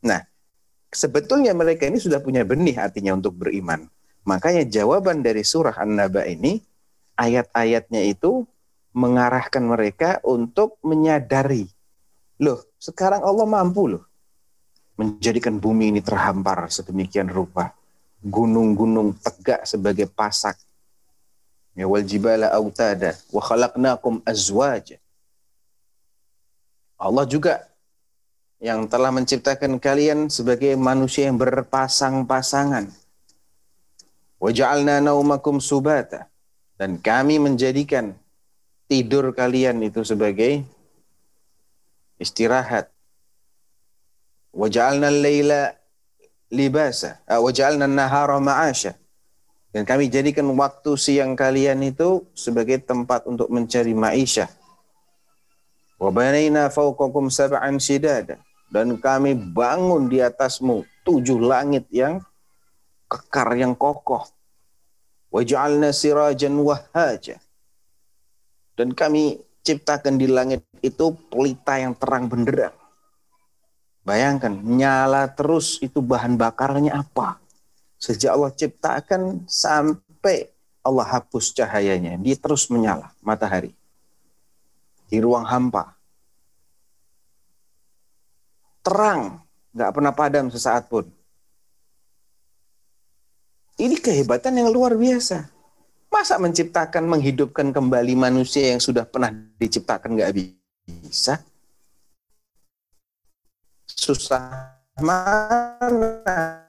Nah, 0.03 0.21
sebetulnya 0.91 1.55
mereka 1.55 1.87
ini 1.87 2.03
sudah 2.03 2.19
punya 2.19 2.43
benih 2.43 2.75
artinya 2.83 3.15
untuk 3.15 3.39
beriman. 3.39 3.87
Makanya 4.27 4.67
jawaban 4.67 5.23
dari 5.23 5.47
surah 5.47 5.79
An-Naba 5.79 6.27
ini, 6.27 6.59
ayat-ayatnya 7.23 8.03
itu 8.11 8.43
mengarahkan 8.91 9.63
mereka 9.63 10.19
untuk 10.27 10.83
menyadari. 10.83 11.71
Loh, 12.43 12.67
sekarang 12.83 13.23
Allah 13.23 13.47
mampu 13.47 13.87
loh 13.87 14.05
menjadikan 15.03 15.57
bumi 15.57 15.95
ini 15.95 16.01
terhampar 16.05 16.69
sedemikian 16.69 17.31
rupa. 17.31 17.73
Gunung-gunung 18.23 19.19
tegak 19.19 19.67
sebagai 19.67 20.07
pasak. 20.07 20.55
Ya 21.73 21.89
wal 21.89 22.05
jibala 22.05 22.53
autada 22.53 23.17
wa 23.33 23.43
khalaqnakum 23.43 24.21
azwaja. 24.23 25.01
Allah 27.01 27.27
juga 27.27 27.67
yang 28.63 28.87
telah 28.87 29.11
menciptakan 29.11 29.83
kalian 29.83 30.31
sebagai 30.31 30.79
manusia 30.79 31.27
yang 31.27 31.35
berpasang-pasangan. 31.35 32.87
Waja'alna 34.39 35.03
naumakum 35.03 35.59
subata. 35.59 36.31
Dan 36.83 36.99
kami 36.99 37.39
menjadikan 37.39 38.11
tidur 38.91 39.31
kalian 39.31 39.79
itu 39.87 40.03
sebagai 40.03 40.67
istirahat. 42.19 42.91
Waja'alna 44.51 45.15
libasa. 46.51 47.23
Ah, 47.31 47.39
waja'alna 47.39 47.87
nahara 47.87 48.43
ma'asha. 48.43 48.99
Dan 49.71 49.87
kami 49.87 50.11
jadikan 50.11 50.51
waktu 50.59 50.99
siang 50.99 51.39
kalian 51.39 51.87
itu 51.87 52.27
sebagai 52.35 52.83
tempat 52.83 53.31
untuk 53.31 53.47
mencari 53.47 53.95
maisha. 53.95 54.51
Wa 56.03 56.11
banayna 56.11 56.67
fawqakum 56.67 57.31
sab'an 57.31 57.79
shidada 57.79 58.43
dan 58.75 58.99
kami 58.99 59.39
bangun 59.39 60.11
di 60.11 60.19
atasmu 60.19 60.83
tujuh 61.07 61.39
langit 61.47 61.87
yang 61.95 62.19
kekar 63.07 63.55
yang 63.55 63.79
kokoh. 63.79 64.27
Waj'alna 65.33 65.97
sirajan 65.97 66.61
wahaja. 66.61 67.41
Dan 68.77 68.93
kami 68.93 69.41
ciptakan 69.65 70.21
di 70.21 70.29
langit 70.29 70.61
itu 70.85 71.17
pelita 71.33 71.81
yang 71.81 71.97
terang 71.97 72.29
benderang. 72.29 72.77
Bayangkan, 74.03 74.53
nyala 74.53 75.31
terus 75.31 75.79
itu 75.81 76.03
bahan 76.03 76.35
bakarnya 76.35 77.01
apa? 77.01 77.39
Sejak 77.97 78.35
Allah 78.35 78.53
ciptakan 78.53 79.47
sampai 79.47 80.51
Allah 80.83 81.07
hapus 81.07 81.55
cahayanya, 81.55 82.19
dia 82.19 82.35
terus 82.35 82.67
menyala 82.67 83.15
matahari. 83.23 83.71
Di 85.07 85.23
ruang 85.23 85.47
hampa, 85.47 85.95
terang, 88.83 89.47
nggak 89.71 89.93
pernah 89.95 90.13
padam 90.13 90.51
sesaat 90.51 90.91
pun. 90.91 91.07
Ini 93.81 93.97
kehebatan 93.97 94.61
yang 94.61 94.69
luar 94.69 94.93
biasa. 94.93 95.49
Masa 96.13 96.37
menciptakan, 96.37 97.09
menghidupkan 97.09 97.73
kembali 97.73 98.13
manusia 98.13 98.69
yang 98.77 98.85
sudah 98.85 99.09
pernah 99.09 99.33
diciptakan 99.57 100.13
nggak 100.13 100.33
bisa? 100.85 101.41
Susah 103.89 104.77
mana? 105.01 106.69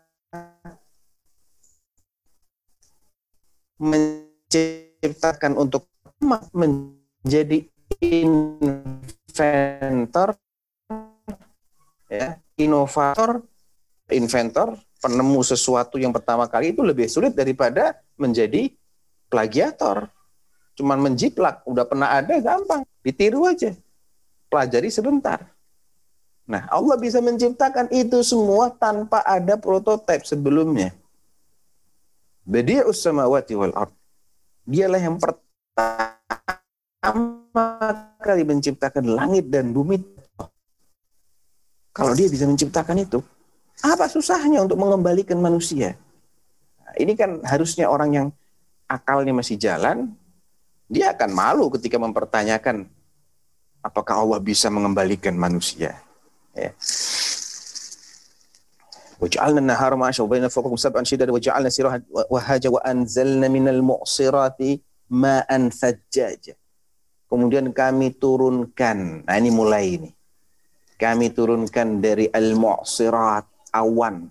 Menciptakan 3.84 5.60
untuk 5.60 5.92
menjadi 6.56 7.68
inventor, 8.00 9.60
ya, 12.08 12.40
inovator, 12.56 13.44
inventor, 14.08 14.80
penemu 15.04 15.44
sesuatu 15.44 16.00
yang 16.00 16.16
pertama 16.16 16.48
kali 16.48 16.72
itu 16.72 16.80
lebih 16.80 17.12
sulit 17.12 17.36
daripada 17.36 18.00
menjadi 18.16 18.72
plagiator. 19.28 20.08
Cuman 20.80 21.04
menjiplak, 21.04 21.68
udah 21.68 21.84
pernah 21.84 22.16
ada 22.16 22.40
gampang, 22.40 22.88
ditiru 23.04 23.44
aja. 23.44 23.76
Pelajari 24.48 24.88
sebentar. 24.88 25.44
Nah, 26.48 26.64
Allah 26.72 26.96
bisa 26.96 27.20
menciptakan 27.20 27.92
itu 27.92 28.24
semua 28.24 28.72
tanpa 28.72 29.20
ada 29.28 29.60
prototipe 29.60 30.24
sebelumnya. 30.24 30.96
Badi'us 32.48 33.04
samawati 33.04 33.54
wal 33.60 33.76
ard. 33.76 33.92
Dialah 34.64 35.00
yang 35.04 35.20
pertama 35.20 36.16
kali 38.24 38.44
menciptakan 38.48 39.04
langit 39.12 39.52
dan 39.52 39.76
bumi. 39.76 40.00
Kalau 41.94 42.18
dia 42.18 42.26
bisa 42.26 42.50
menciptakan 42.50 43.06
itu, 43.06 43.22
apa 43.85 44.11
susahnya 44.11 44.65
untuk 44.65 44.79
mengembalikan 44.81 45.39
manusia? 45.39 45.95
Nah, 46.83 46.95
ini 46.99 47.15
kan 47.15 47.39
harusnya 47.47 47.87
orang 47.87 48.11
yang 48.15 48.29
akalnya 48.89 49.37
masih 49.37 49.61
jalan, 49.61 50.13
dia 50.89 51.13
akan 51.13 51.31
malu 51.31 51.69
ketika 51.77 52.01
mempertanyakan 52.01 52.89
apakah 53.85 54.25
Allah 54.25 54.41
bisa 54.41 54.73
mengembalikan 54.73 55.37
manusia. 55.37 56.01
Ya. 56.57 56.73
وجعلنا 59.19 59.59
النهار 59.59 59.99
معاشا 59.99 60.23
وبين 60.23 60.47
فوقكم 60.47 60.79
سبعا 60.79 61.03
شدادا 61.03 61.35
وجعلنا 61.35 61.69
سراحا 61.69 62.07
وهاجا 62.31 62.71
وأنزلنا 62.71 63.51
من 63.51 63.67
المعصرات 63.69 64.63
ماء 65.11 65.51
ثجاجا 65.69 66.55
Kemudian 67.29 67.77
kami 67.77 68.17
turunkan, 68.17 69.21
nah 69.29 69.37
ini 69.37 69.53
mulai 69.53 70.01
ini. 70.01 70.11
Kami 70.97 71.29
turunkan 71.29 72.01
dari 72.01 72.25
al-mu'sirat, 72.25 73.45
awan. 73.74 74.30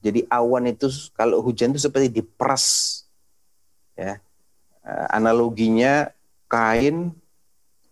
Jadi 0.00 0.22
awan 0.30 0.70
itu 0.70 0.86
kalau 1.18 1.42
hujan 1.42 1.74
itu 1.74 1.82
seperti 1.82 2.22
diperas 2.22 3.02
ya. 3.98 4.22
Eh, 4.86 5.06
analoginya 5.10 6.14
kain 6.46 7.10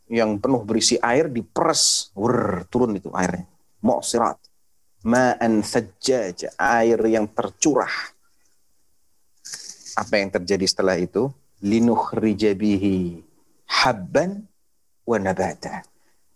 yang 0.06 0.38
penuh 0.38 0.62
berisi 0.62 0.94
air 1.02 1.26
diperes 1.26 2.14
wur 2.14 2.62
turun 2.70 2.94
itu 2.94 3.10
airnya. 3.10 3.50
Mu'sirat. 3.82 4.38
Ma'an 5.04 5.60
sajjaj 5.60 6.56
air 6.56 6.96
yang 7.04 7.28
tercurah. 7.28 7.92
Apa 10.00 10.16
yang 10.16 10.32
terjadi 10.32 10.64
setelah 10.64 10.96
itu? 10.96 11.28
Linuh 11.60 12.00
rijabihi 12.14 13.20
habban 13.68 14.48
wa 15.04 15.18
nabata. 15.20 15.84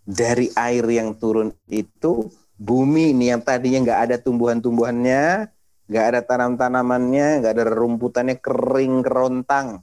Dari 0.05 0.53
air 0.53 0.85
yang 0.89 1.17
turun 1.17 1.49
itu 1.69 2.29
bumi 2.59 3.15
ini 3.15 3.31
yang 3.31 3.39
tadinya 3.39 3.79
nggak 3.87 4.01
ada 4.11 4.15
tumbuhan-tumbuhannya 4.19 5.47
nggak 5.89 6.05
ada 6.05 6.21
tanam-tanamannya, 6.21 7.41
nggak 7.41 7.53
ada 7.57 7.65
rumputannya 7.65 8.37
kering 8.37 9.01
kerontang. 9.01 9.81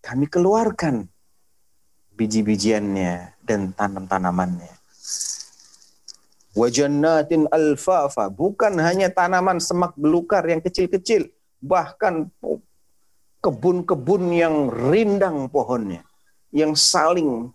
Kami 0.00 0.26
keluarkan 0.32 1.04
biji-bijiannya 2.16 3.36
dan 3.44 3.76
tanam-tanamannya. 3.76 4.72
Wajannatin 6.56 7.50
alfafa, 7.52 8.32
bukan 8.32 8.80
hanya 8.80 9.12
tanaman 9.12 9.60
semak 9.60 9.92
belukar 9.98 10.46
yang 10.48 10.64
kecil-kecil, 10.64 11.28
bahkan 11.60 12.32
kebun-kebun 13.44 14.32
yang 14.32 14.72
rindang 14.72 15.52
pohonnya, 15.52 16.06
yang 16.54 16.72
saling 16.72 17.52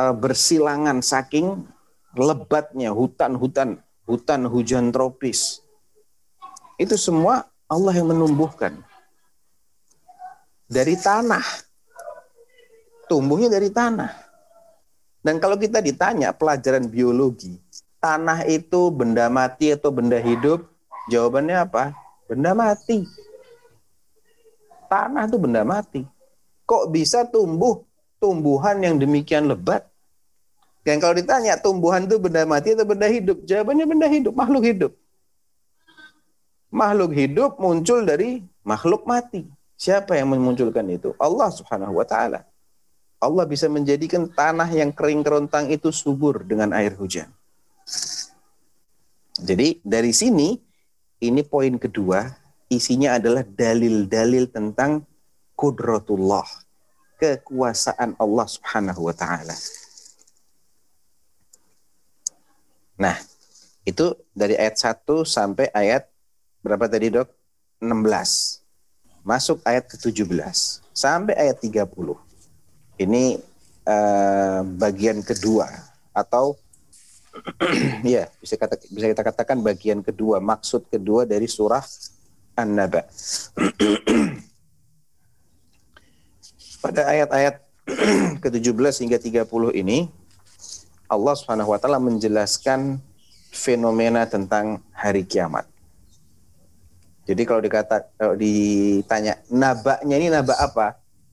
uh, 0.00 0.14
bersilangan 0.14 1.02
saking 1.04 1.66
lebatnya 2.14 2.94
hutan-hutan, 2.94 3.82
hutan 4.06 4.40
hujan 4.46 4.90
tropis 4.94 5.64
itu 6.74 6.98
semua 6.98 7.46
Allah 7.70 7.94
yang 7.94 8.10
menumbuhkan. 8.10 8.74
Dari 10.66 10.98
tanah. 10.98 11.44
Tumbuhnya 13.06 13.52
dari 13.52 13.68
tanah. 13.70 14.10
Dan 15.24 15.38
kalau 15.38 15.54
kita 15.56 15.78
ditanya 15.80 16.34
pelajaran 16.34 16.88
biologi, 16.88 17.56
tanah 18.00 18.44
itu 18.48 18.90
benda 18.90 19.28
mati 19.30 19.72
atau 19.72 19.92
benda 19.94 20.18
hidup? 20.18 20.66
Jawabannya 21.08 21.56
apa? 21.62 21.94
Benda 22.26 22.56
mati. 22.56 23.04
Tanah 24.88 25.28
itu 25.28 25.36
benda 25.38 25.62
mati. 25.62 26.02
Kok 26.64 26.90
bisa 26.90 27.28
tumbuh 27.28 27.84
tumbuhan 28.18 28.80
yang 28.80 28.96
demikian 28.96 29.46
lebat? 29.46 29.84
Dan 30.84 31.00
kalau 31.00 31.16
ditanya 31.16 31.56
tumbuhan 31.56 32.04
itu 32.04 32.20
benda 32.20 32.44
mati 32.44 32.76
atau 32.76 32.84
benda 32.84 33.08
hidup? 33.08 33.40
Jawabannya 33.48 33.86
benda 33.88 34.06
hidup, 34.06 34.36
makhluk 34.36 34.64
hidup 34.68 34.92
makhluk 36.74 37.14
hidup 37.14 37.62
muncul 37.62 38.02
dari 38.02 38.42
makhluk 38.66 39.06
mati. 39.06 39.46
Siapa 39.78 40.18
yang 40.18 40.34
memunculkan 40.34 40.82
itu? 40.90 41.14
Allah 41.22 41.54
Subhanahu 41.54 42.02
wa 42.02 42.06
taala. 42.06 42.42
Allah 43.22 43.46
bisa 43.46 43.70
menjadikan 43.70 44.26
tanah 44.26 44.66
yang 44.74 44.90
kering 44.90 45.22
kerontang 45.22 45.70
itu 45.70 45.94
subur 45.94 46.42
dengan 46.42 46.74
air 46.74 46.92
hujan. 46.98 47.30
Jadi 49.38 49.78
dari 49.86 50.10
sini 50.10 50.58
ini 51.22 51.40
poin 51.46 51.78
kedua, 51.78 52.26
isinya 52.68 53.16
adalah 53.16 53.46
dalil-dalil 53.46 54.50
tentang 54.50 55.06
kudratullah, 55.54 56.44
kekuasaan 57.22 58.18
Allah 58.18 58.46
Subhanahu 58.50 59.08
wa 59.08 59.14
taala. 59.14 59.54
Nah, 62.94 63.18
itu 63.82 64.14
dari 64.30 64.54
ayat 64.54 64.78
1 64.78 65.26
sampai 65.26 65.68
ayat 65.74 66.06
berapa 66.62 66.86
tadi 66.86 67.10
dok? 67.10 67.28
16. 67.82 68.64
Masuk 69.26 69.60
ayat 69.66 69.84
ke-17 69.90 70.30
sampai 70.94 71.34
ayat 71.36 71.58
30. 71.60 71.84
Ini 73.02 73.42
uh, 73.84 74.60
bagian 74.78 75.20
kedua 75.20 75.66
atau 76.14 76.54
ya 78.06 78.30
bisa 78.38 78.54
kata 78.54 78.78
bisa 78.88 79.10
kita 79.10 79.22
katakan 79.26 79.58
bagian 79.58 80.00
kedua, 80.06 80.38
maksud 80.38 80.86
kedua 80.86 81.26
dari 81.26 81.50
surah 81.50 81.82
An-Naba. 82.54 83.02
Pada 86.84 87.10
ayat-ayat 87.10 87.64
ke-17 88.44 88.94
hingga 89.02 89.18
30 89.18 89.82
ini 89.82 90.08
Allah 91.08 91.34
Subhanahu 91.36 91.72
wa 91.72 91.78
taala 91.78 92.00
menjelaskan 92.00 92.98
fenomena 93.52 94.26
tentang 94.26 94.82
hari 94.90 95.22
kiamat. 95.22 95.68
Jadi 97.24 97.42
kalau 97.48 97.60
dikata 97.64 98.04
kalau 98.20 98.36
ditanya 98.36 99.40
nabaknya 99.48 100.16
ini 100.20 100.28
nabak 100.28 100.58
apa? 100.60 100.86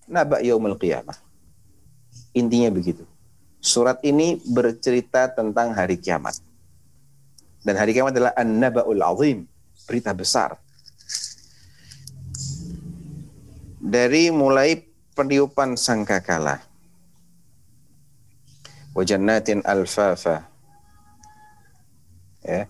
Nabak 0.08 0.40
yaumul 0.44 0.80
qiyamah. 0.80 1.16
Intinya 2.32 2.72
begitu. 2.72 3.04
Surat 3.62 4.00
ini 4.02 4.40
bercerita 4.42 5.30
tentang 5.32 5.76
hari 5.76 6.00
kiamat. 6.00 6.40
Dan 7.62 7.78
hari 7.78 7.94
kiamat 7.94 8.18
adalah 8.18 8.34
an-naba'ul 8.34 9.04
azim, 9.06 9.46
berita 9.86 10.16
besar. 10.18 10.58
Dari 13.78 14.34
mulai 14.34 14.82
peniupan 15.14 15.78
sangkakala. 15.78 16.71
Wajannatin 18.92 19.64
alfafa. 19.64 20.48
Ya 22.42 22.66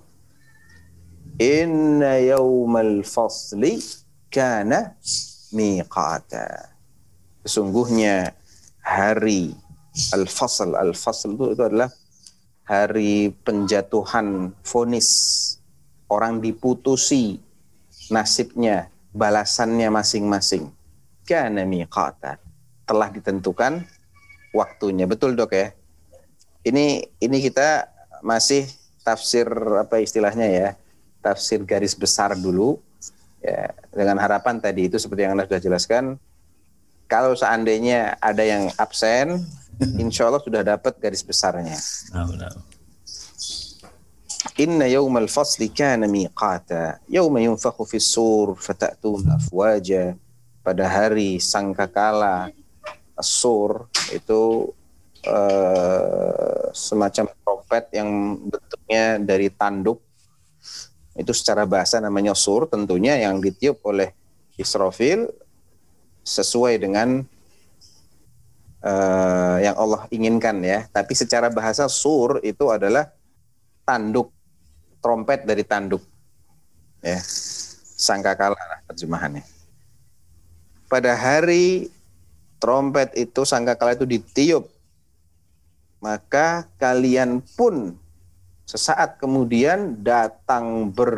Inna 1.42 2.22
yawmal 2.22 3.02
fasli 3.02 3.82
kana 4.30 4.94
miqata. 5.58 6.70
Sesungguhnya 7.42 8.38
hari 8.86 9.58
al-fasl, 10.14 10.78
al-fasl 10.78 11.34
itu, 11.34 11.58
itu 11.58 11.64
adalah 11.66 11.90
hari 12.70 13.34
penjatuhan 13.42 14.54
vonis. 14.62 15.10
Orang 16.12 16.46
diputusi 16.46 17.42
nasibnya, 18.14 18.94
balasannya 19.10 19.90
masing-masing. 19.90 20.70
Kana 21.26 21.66
miqata. 21.66 22.38
Telah 22.86 23.10
ditentukan 23.10 23.82
waktunya. 24.54 25.10
Betul 25.10 25.34
dok 25.34 25.58
ya? 25.58 25.74
Ini 26.62 27.10
ini 27.18 27.38
kita 27.42 27.90
masih 28.22 28.70
tafsir 29.02 29.50
apa 29.82 29.98
istilahnya 29.98 30.46
ya? 30.46 30.70
tafsir 31.22 31.62
garis 31.64 31.94
besar 31.94 32.34
dulu. 32.34 32.82
Ya, 33.42 33.74
dengan 33.90 34.22
harapan 34.22 34.62
tadi 34.62 34.86
itu 34.86 35.02
seperti 35.02 35.26
yang 35.26 35.34
Anda 35.34 35.50
sudah 35.50 35.62
jelaskan, 35.62 36.04
kalau 37.10 37.34
seandainya 37.34 38.18
ada 38.22 38.46
yang 38.46 38.70
absen, 38.78 39.42
insya 40.02 40.30
Allah 40.30 40.42
sudah 40.42 40.62
dapat 40.62 40.98
garis 41.02 41.26
besarnya. 41.26 41.78
Inna 44.62 44.86
yawmal 44.86 45.26
fasli 45.26 45.74
kana 45.74 46.06
miqata. 46.06 47.02
Yawma 47.10 47.42
yunfakhu 47.42 47.86
fis 47.90 48.06
sur 48.06 48.54
fatatun 48.58 49.26
afwaja. 49.30 50.14
Pada 50.62 50.86
hari 50.86 51.42
sangkakala 51.42 52.54
sur 53.18 53.90
itu 54.14 54.70
uh, 55.28 56.72
semacam 56.72 57.26
trompet 57.44 57.86
yang 57.94 58.40
bentuknya 58.48 59.20
dari 59.22 59.48
tanduk 59.52 60.02
itu 61.16 61.32
secara 61.36 61.68
bahasa 61.68 62.00
namanya 62.00 62.32
sur 62.32 62.66
tentunya 62.72 63.20
yang 63.20 63.44
ditiup 63.44 63.84
oleh 63.84 64.16
Israfil 64.56 65.28
sesuai 66.24 66.80
dengan 66.80 67.26
uh, 68.86 69.58
yang 69.60 69.76
Allah 69.76 70.08
inginkan 70.14 70.62
ya. 70.64 70.88
Tapi 70.90 71.14
secara 71.18 71.52
bahasa 71.52 71.86
sur 71.92 72.40
itu 72.46 72.72
adalah 72.72 73.12
tanduk 73.84 74.32
trompet 75.04 75.44
dari 75.44 75.66
tanduk 75.68 76.02
ya. 77.04 77.20
Sangkakala 78.02 78.58
terjemahannya. 78.90 79.46
Pada 80.90 81.14
hari 81.14 81.92
trompet 82.58 83.14
itu 83.14 83.46
sangkakala 83.46 83.94
itu 83.94 84.10
ditiup 84.10 84.66
maka 86.02 86.66
kalian 86.82 87.46
pun 87.56 87.96
Sesaat 88.72 89.20
kemudian 89.20 90.00
datang 90.00 90.96
ber 90.96 91.12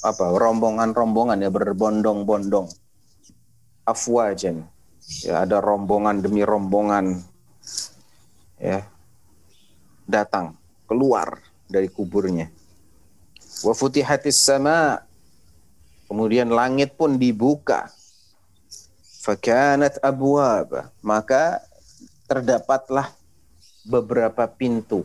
apa 0.00 0.24
rombongan-rombongan 0.32 1.44
ya 1.44 1.52
berbondong-bondong. 1.52 2.72
Afwajan. 3.84 4.64
Ya 5.20 5.44
ada 5.44 5.60
rombongan 5.60 6.24
demi 6.24 6.40
rombongan 6.40 7.20
ya 8.56 8.80
datang 10.08 10.56
keluar 10.88 11.36
dari 11.68 11.92
kuburnya. 11.92 12.48
Wa 13.60 13.76
futihatis 13.76 14.40
sama. 14.40 15.04
Kemudian 16.08 16.48
langit 16.48 16.96
pun 16.96 17.20
dibuka. 17.20 17.92
Fakanat 19.20 20.00
abwab 20.00 20.88
maka 21.04 21.60
terdapatlah 22.24 23.12
beberapa 23.84 24.48
pintu 24.48 25.04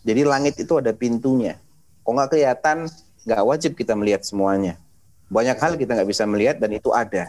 jadi 0.00 0.24
langit 0.24 0.56
itu 0.56 0.80
ada 0.80 0.92
pintunya. 0.96 1.60
Kok 2.04 2.12
nggak 2.16 2.30
kelihatan, 2.32 2.88
nggak 3.28 3.42
wajib 3.44 3.72
kita 3.76 3.92
melihat 3.92 4.24
semuanya. 4.24 4.80
Banyak 5.28 5.60
hal 5.60 5.76
kita 5.76 5.94
nggak 5.94 6.10
bisa 6.10 6.24
melihat 6.24 6.56
dan 6.56 6.72
itu 6.72 6.90
ada. 6.90 7.28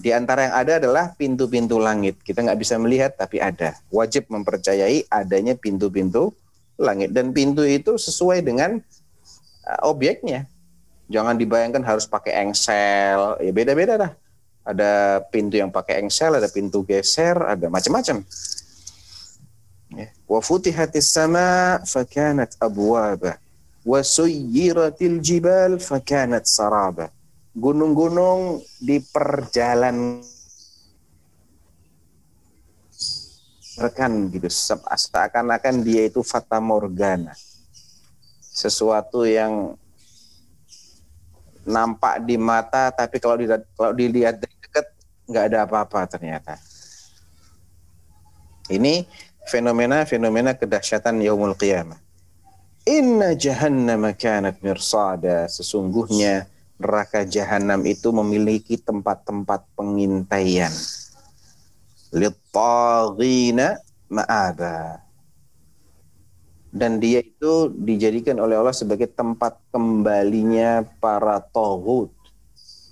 Di 0.00 0.12
antara 0.12 0.48
yang 0.48 0.54
ada 0.56 0.72
adalah 0.80 1.04
pintu-pintu 1.16 1.80
langit. 1.80 2.20
Kita 2.20 2.44
nggak 2.44 2.60
bisa 2.60 2.76
melihat 2.76 3.16
tapi 3.16 3.40
ada. 3.40 3.76
Wajib 3.88 4.28
mempercayai 4.28 5.08
adanya 5.08 5.56
pintu-pintu 5.56 6.32
langit. 6.76 7.12
Dan 7.12 7.32
pintu 7.32 7.64
itu 7.64 7.96
sesuai 7.96 8.44
dengan 8.44 8.80
uh, 9.64 9.80
objeknya. 9.88 10.48
Jangan 11.10 11.34
dibayangkan 11.36 11.82
harus 11.82 12.06
pakai 12.06 12.44
engsel. 12.44 13.40
Ya 13.40 13.52
beda-beda 13.52 13.98
dah. 13.98 14.12
Ada 14.60 15.24
pintu 15.32 15.56
yang 15.56 15.72
pakai 15.72 16.04
engsel, 16.04 16.36
ada 16.36 16.46
pintu 16.46 16.84
geser, 16.84 17.34
ada 17.40 17.66
macam-macam. 17.72 18.22
Wa 20.30 20.38
futihatis 20.38 21.10
sama 21.10 21.82
fakanat 21.82 22.54
abwaba 22.62 23.42
wa 23.82 24.00
suyyiratil 24.00 25.18
jibal 25.18 25.82
fakanat 25.82 26.46
saraba. 26.46 27.10
Gunung-gunung 27.50 28.62
diperjalan 28.78 30.22
rekan 33.80 34.28
gitu 34.30 34.46
seakan-akan 34.46 35.82
dia 35.82 36.06
itu 36.06 36.22
fata 36.22 36.62
morgana. 36.62 37.34
Sesuatu 38.38 39.26
yang 39.26 39.74
nampak 41.66 42.22
di 42.24 42.38
mata 42.38 42.94
tapi 42.94 43.18
kalau 43.18 43.40
dilihat 43.40 43.62
kalau 43.74 43.92
dilihat 43.96 44.36
dari 44.38 44.56
dekat 44.62 44.86
nggak 45.26 45.44
ada 45.50 45.58
apa-apa 45.66 46.06
ternyata. 46.06 46.54
Ini 48.70 49.02
fenomena-fenomena 49.48 50.56
kedahsyatan 50.58 51.22
yaumul 51.24 51.56
qiyamah. 51.56 51.96
Inna 52.88 53.36
jahannam 53.36 54.08
kanat 54.16 54.58
mirsada. 54.64 55.46
Sesungguhnya 55.46 56.48
neraka 56.80 57.28
jahanam 57.28 57.84
itu 57.84 58.08
memiliki 58.10 58.80
tempat-tempat 58.80 59.68
pengintaian. 59.76 60.72
Littaghina 62.10 63.78
ma'aba. 64.08 65.04
Dan 66.70 67.02
dia 67.02 67.20
itu 67.20 67.68
dijadikan 67.74 68.38
oleh 68.38 68.54
Allah 68.54 68.74
sebagai 68.74 69.10
tempat 69.10 69.58
kembalinya 69.74 70.86
para 71.02 71.42
tohut. 71.42 72.14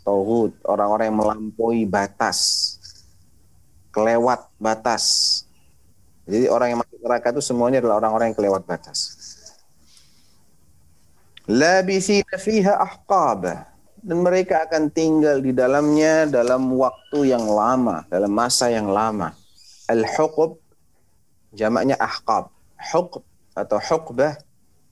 Tohut, 0.03 0.53
orang-orang 0.69 1.11
yang 1.11 1.19
melampaui 1.19 1.83
batas. 1.89 2.77
Kelewat 3.95 4.53
batas 4.61 5.48
jadi 6.29 6.53
orang 6.53 6.77
yang 6.77 6.81
masuk 6.85 7.01
neraka 7.01 7.33
itu 7.33 7.41
semuanya 7.41 7.81
adalah 7.81 8.05
orang-orang 8.05 8.27
yang 8.31 8.37
kelewat 8.37 8.63
batas. 8.69 9.17
Labithina 11.49 12.37
fiha 12.37 12.77
ahqaba 12.77 13.73
dan 14.05 14.21
mereka 14.21 14.69
akan 14.69 14.93
tinggal 14.93 15.41
di 15.41 15.57
dalamnya 15.57 16.29
dalam 16.29 16.69
waktu 16.77 17.33
yang 17.33 17.49
lama, 17.49 18.05
dalam 18.13 18.29
masa 18.29 18.69
yang 18.69 18.93
lama. 18.93 19.33
Al-huqub 19.89 20.61
jamaknya 21.57 21.97
ahqab. 21.97 22.53
Huqb 22.77 23.25
atau 23.57 23.81
huqbah 23.81 24.37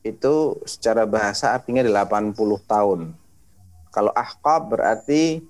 itu 0.01 0.57
secara 0.65 1.05
bahasa 1.05 1.53
artinya 1.53 1.85
80 1.85 2.33
tahun. 2.65 3.13
Kalau 3.93 4.13
ahqab 4.17 4.73
berarti 4.73 5.45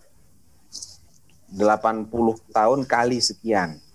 80 1.54 2.10
tahun 2.50 2.80
kali 2.82 3.22
sekian. 3.22 3.85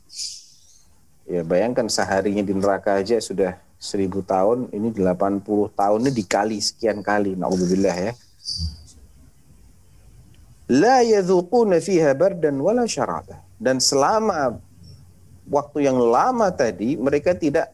Ya 1.29 1.41
bayangkan 1.45 1.87
seharinya 1.87 2.41
di 2.41 2.53
neraka 2.53 2.97
aja 2.97 3.17
sudah 3.21 3.57
seribu 3.81 4.21
tahun, 4.21 4.69
ini 4.69 4.93
80 4.93 5.41
tahunnya 5.73 6.11
dikali 6.13 6.61
sekian 6.61 7.01
kali. 7.01 7.33
Na'udzubillah 7.33 7.97
ya. 7.97 8.13
La 10.71 11.03
yadhuquna 11.03 11.81
fiha 11.83 12.13
bardan 12.15 12.55
wala 12.61 12.87
syaraba. 12.87 13.43
Dan 13.61 13.81
selama 13.81 14.57
waktu 15.49 15.89
yang 15.89 15.99
lama 15.99 16.47
tadi 16.53 16.95
mereka 16.95 17.35
tidak 17.35 17.73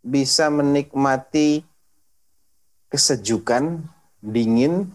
bisa 0.00 0.48
menikmati 0.48 1.64
kesejukan, 2.88 3.82
dingin, 4.22 4.88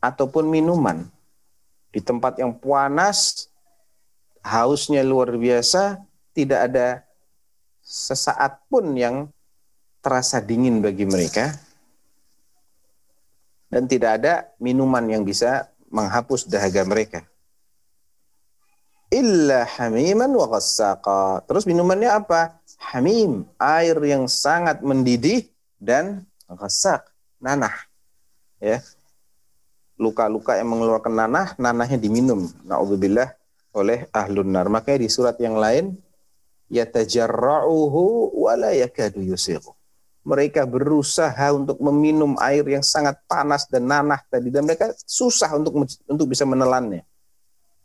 ataupun 0.00 0.48
minuman. 0.48 1.08
Di 1.90 2.00
tempat 2.00 2.38
yang 2.40 2.54
panas, 2.56 3.50
hausnya 4.40 5.04
luar 5.04 5.34
biasa, 5.36 6.00
tidak 6.36 6.70
ada 6.70 6.86
sesaat 7.80 8.62
pun 8.70 8.94
yang 8.94 9.28
terasa 10.00 10.40
dingin 10.40 10.80
bagi 10.80 11.04
mereka 11.04 11.52
dan 13.70 13.86
tidak 13.86 14.18
ada 14.20 14.50
minuman 14.58 15.06
yang 15.06 15.22
bisa 15.22 15.70
menghapus 15.90 16.50
dahaga 16.50 16.82
mereka. 16.82 17.20
Illa 19.10 19.66
hamiman 19.66 20.30
wa 20.30 20.46
ghassaqa. 20.46 21.42
Terus 21.46 21.66
minumannya 21.66 22.10
apa? 22.10 22.62
Hamim, 22.94 23.46
air 23.58 23.98
yang 24.06 24.30
sangat 24.30 24.82
mendidih 24.82 25.50
dan 25.78 26.26
ghassaq, 26.46 27.02
nanah. 27.42 27.74
Ya. 28.62 28.82
Luka-luka 29.98 30.56
yang 30.56 30.70
mengeluarkan 30.70 31.12
nanah, 31.12 31.48
nanahnya 31.58 31.98
diminum. 31.98 32.48
Nauzubillah 32.62 33.34
oleh 33.74 34.06
ahlun 34.14 34.48
nar. 34.50 34.70
Makanya 34.70 35.04
di 35.04 35.08
surat 35.10 35.36
yang 35.42 35.58
lain 35.58 35.98
yatajarra'uhu 36.70 38.32
wa 38.38 38.52
la 38.54 38.70
yakadu 38.72 39.20
yusighu. 39.20 39.74
Mereka 40.22 40.64
berusaha 40.68 41.50
untuk 41.50 41.82
meminum 41.82 42.38
air 42.38 42.62
yang 42.62 42.84
sangat 42.84 43.18
panas 43.26 43.66
dan 43.66 43.88
nanah 43.90 44.22
tadi 44.30 44.52
dan 44.52 44.68
mereka 44.68 44.94
susah 45.04 45.50
untuk 45.58 45.84
untuk 45.84 46.26
bisa 46.30 46.46
menelannya. 46.46 47.02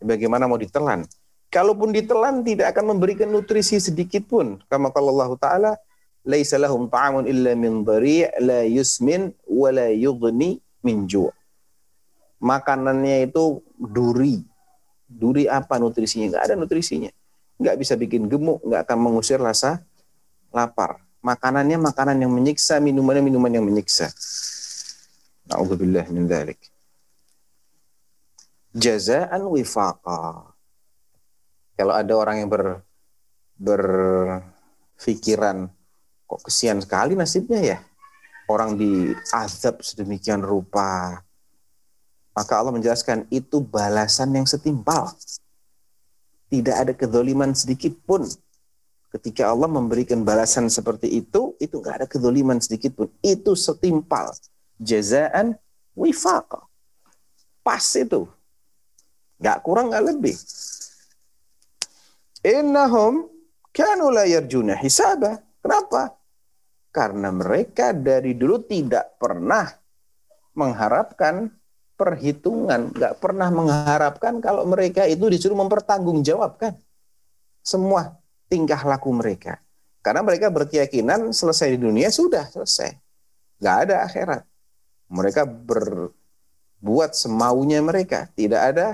Bagaimana 0.04 0.46
mau 0.46 0.60
ditelan? 0.60 1.08
Kalaupun 1.50 1.96
ditelan 1.96 2.44
tidak 2.44 2.76
akan 2.76 2.96
memberikan 2.96 3.32
nutrisi 3.32 3.80
sedikit 3.80 4.28
pun. 4.28 4.60
Kama 4.68 4.92
kalau 4.92 5.16
Allah 5.16 5.32
Ta'ala, 5.40 5.72
laisa 6.28 6.60
lahum 6.60 6.92
ta'amun 6.92 7.24
illa 7.26 7.56
min 7.56 7.88
dhari' 7.88 8.28
la 8.44 8.68
yusmin 8.68 9.32
wa 9.48 9.72
la 9.72 9.88
yughni 9.96 10.60
min 10.84 11.08
ju'. 11.08 11.32
Makanannya 12.44 13.32
itu 13.32 13.64
duri. 13.80 14.44
Duri 15.08 15.48
apa 15.48 15.80
nutrisinya? 15.80 16.36
Enggak 16.36 16.44
ada 16.52 16.54
nutrisinya 16.60 17.10
nggak 17.60 17.76
bisa 17.80 17.96
bikin 17.96 18.28
gemuk, 18.28 18.60
nggak 18.64 18.88
akan 18.88 18.98
mengusir 19.00 19.40
rasa 19.40 19.84
lapar. 20.52 21.00
Makanannya 21.26 21.82
makanan 21.82 22.22
yang 22.22 22.30
menyiksa, 22.30 22.78
minumannya 22.78 23.26
minuman 23.26 23.50
yang 23.50 23.66
menyiksa. 23.66 24.14
Nauzubillah 25.50 26.06
min 26.14 26.30
dzalik. 26.30 26.62
jazaan 28.76 29.48
wifaqa. 29.48 30.52
Kalau 31.76 31.94
ada 31.96 32.16
orang 32.16 32.40
yang 32.44 32.50
ber 32.52 32.84
berpikiran 33.56 35.72
kok 36.28 36.44
kesian 36.44 36.84
sekali 36.84 37.16
nasibnya 37.16 37.64
ya. 37.64 37.80
Orang 38.52 38.76
diazab 38.78 39.82
sedemikian 39.82 40.44
rupa. 40.44 41.24
Maka 42.36 42.60
Allah 42.60 42.76
menjelaskan 42.76 43.32
itu 43.32 43.64
balasan 43.64 44.36
yang 44.36 44.46
setimpal. 44.46 45.16
Tidak 46.46 46.76
ada 46.76 46.94
kedoliman 46.94 47.52
sedikit 47.58 47.94
pun. 48.06 48.26
Ketika 49.10 49.48
Allah 49.50 49.72
memberikan 49.72 50.28
balasan 50.28 50.68
seperti 50.68 51.08
itu, 51.08 51.56
itu 51.58 51.80
nggak 51.80 51.96
ada 52.04 52.08
kedoliman 52.08 52.60
sedikit 52.60 53.00
pun. 53.00 53.08
Itu 53.24 53.56
setimpal. 53.56 54.36
Jazaan 54.76 55.56
wifaqa. 55.96 56.68
Pas 57.64 57.86
itu. 57.96 58.28
Nggak 59.40 59.58
kurang, 59.64 59.90
nggak 59.90 60.06
lebih. 60.06 60.36
Innahum 62.46 63.26
kanu 63.74 64.14
la 64.14 64.28
hisaba. 64.78 65.42
Kenapa? 65.64 66.14
Karena 66.94 67.34
mereka 67.34 67.92
dari 67.92 68.38
dulu 68.38 68.62
tidak 68.64 69.18
pernah 69.18 69.66
mengharapkan 70.56 71.52
perhitungan, 71.96 72.92
nggak 72.92 73.24
pernah 73.24 73.50
mengharapkan 73.52 74.44
kalau 74.44 74.68
mereka 74.68 75.08
itu 75.08 75.32
disuruh 75.32 75.56
mempertanggungjawabkan 75.56 76.76
semua 77.66 78.20
tingkah 78.52 78.80
laku 78.86 79.10
mereka. 79.16 79.58
Karena 80.06 80.22
mereka 80.22 80.54
berkeyakinan 80.54 81.34
selesai 81.34 81.74
di 81.74 81.80
dunia 81.82 82.14
sudah 82.14 82.46
selesai, 82.46 82.94
nggak 83.58 83.78
ada 83.90 83.96
akhirat. 84.06 84.44
Mereka 85.10 85.50
berbuat 85.50 87.18
semaunya 87.18 87.82
mereka, 87.82 88.30
tidak 88.38 88.62
ada 88.62 88.88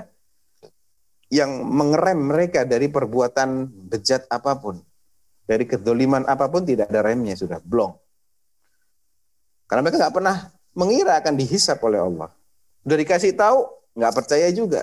yang 1.28 1.64
mengerem 1.68 2.16
mereka 2.16 2.64
dari 2.64 2.88
perbuatan 2.88 3.68
bejat 3.92 4.24
apa 4.32 4.56
pun. 4.56 4.80
Dari 5.44 5.68
kedoliman 5.68 6.24
apa 6.24 6.48
pun 6.48 6.64
tidak 6.64 6.88
ada 6.88 7.04
remnya, 7.04 7.36
sudah 7.36 7.60
blong. 7.60 7.92
Karena 9.68 9.84
mereka 9.84 10.00
nggak 10.00 10.16
pernah 10.16 10.36
mengira 10.72 11.20
akan 11.20 11.34
dihisap 11.36 11.76
oleh 11.84 12.00
Allah. 12.00 12.32
Udah 12.82 12.96
dikasih 12.98 13.32
tahu, 13.38 13.66
nggak 13.94 14.14
percaya 14.14 14.48
juga. 14.50 14.82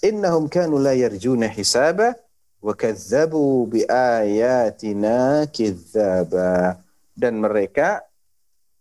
Innahum 0.00 0.48
kanu 0.48 0.80
la 0.80 0.96
yarjuna 0.96 1.48
hisaba 1.52 2.16
wa 2.60 2.72
kadzabu 2.72 3.68
bi 3.68 3.84
ayatina 3.88 5.44
kidzaba. 5.48 6.80
Dan 7.12 7.44
mereka 7.44 8.00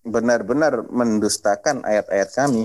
benar-benar 0.08 0.88
mendustakan 0.88 1.84
ayat-ayat 1.84 2.32
kami 2.32 2.64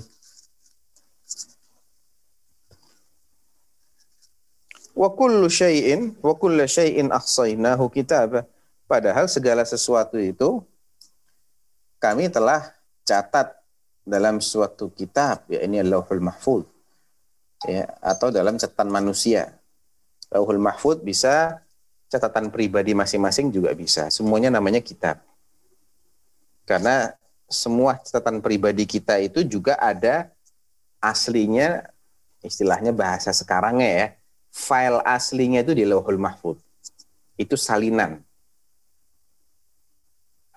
Wa 4.97 5.13
kullu 5.13 5.53
syai'in 5.53 6.17
wa 6.25 6.33
kullu 6.33 6.65
syai'in 6.65 7.13
ahsainahu 7.13 7.93
kitab. 7.93 8.49
Padahal 8.89 9.29
segala 9.29 9.61
sesuatu 9.69 10.17
itu 10.17 10.65
kami 12.01 12.33
telah 12.33 12.73
catat 13.05 13.53
dalam 14.07 14.39
suatu 14.39 14.95
kitab, 14.95 15.51
ya 15.51 15.67
ini 15.67 15.83
Lauhul 15.83 16.23
Mahfud. 16.23 16.63
Ya, 17.67 17.91
atau 17.99 18.31
dalam 18.31 18.55
catatan 18.55 18.89
manusia. 18.95 19.59
Lauhul 20.31 20.63
Mahfud 20.63 21.03
bisa 21.03 21.59
catatan 22.07 22.55
pribadi 22.55 22.95
masing-masing 22.95 23.51
juga 23.51 23.75
bisa. 23.75 24.07
Semuanya 24.15 24.55
namanya 24.55 24.79
kitab. 24.79 25.19
Karena 26.63 27.11
semua 27.51 27.99
catatan 27.99 28.39
pribadi 28.39 28.87
kita 28.87 29.19
itu 29.19 29.43
juga 29.43 29.75
ada 29.83 30.31
aslinya 31.03 31.87
istilahnya 32.43 32.91
bahasa 32.91 33.31
sekarangnya 33.31 33.91
ya 33.91 34.07
file 34.51 35.03
aslinya 35.03 35.61
itu 35.67 35.75
di 35.75 35.85
Lauhul 35.85 36.19
Mahfud. 36.19 36.57
Itu 37.37 37.59
salinan. 37.59 38.23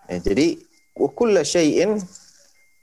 Ya, 0.07 0.17
jadi 0.21 0.57
ukulla 0.97 1.43
syai'in 1.43 2.01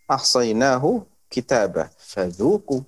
ahsaynahu 0.07 1.05
kitabah 1.27 1.91
fadhuku 1.99 2.83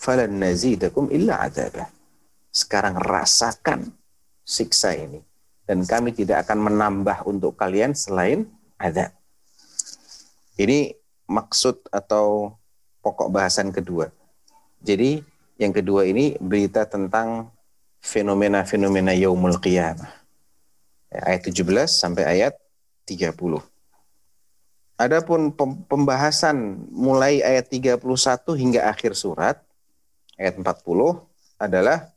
falan 0.00 0.32
nazidakum 0.40 1.08
illa 1.12 1.44
adabah. 1.44 1.88
Sekarang 2.52 3.00
rasakan 3.00 3.92
siksa 4.44 4.92
ini 4.92 5.24
dan 5.64 5.86
kami 5.88 6.12
tidak 6.12 6.44
akan 6.44 6.68
menambah 6.68 7.24
untuk 7.24 7.56
kalian 7.56 7.96
selain 7.96 8.44
adab. 8.76 9.14
Ini 10.60 10.92
maksud 11.30 11.88
atau 11.88 12.52
pokok 13.00 13.32
bahasan 13.32 13.72
kedua. 13.72 14.12
Jadi 14.84 15.24
yang 15.56 15.72
kedua 15.72 16.04
ini 16.04 16.36
berita 16.36 16.84
tentang 16.84 17.48
fenomena-fenomena 18.02 19.14
yaumul 19.16 19.56
qiyamah. 19.62 20.10
Ya, 21.08 21.20
ayat 21.24 21.46
17 21.48 21.88
sampai 21.88 22.24
ayat 22.26 22.58
30. 23.06 23.71
Adapun 25.02 25.50
pembahasan 25.90 26.86
mulai 26.94 27.42
ayat 27.42 27.66
31 27.66 27.98
hingga 28.54 28.86
akhir 28.86 29.18
surat 29.18 29.58
ayat 30.38 30.54
40 30.62 30.62
adalah 31.58 32.14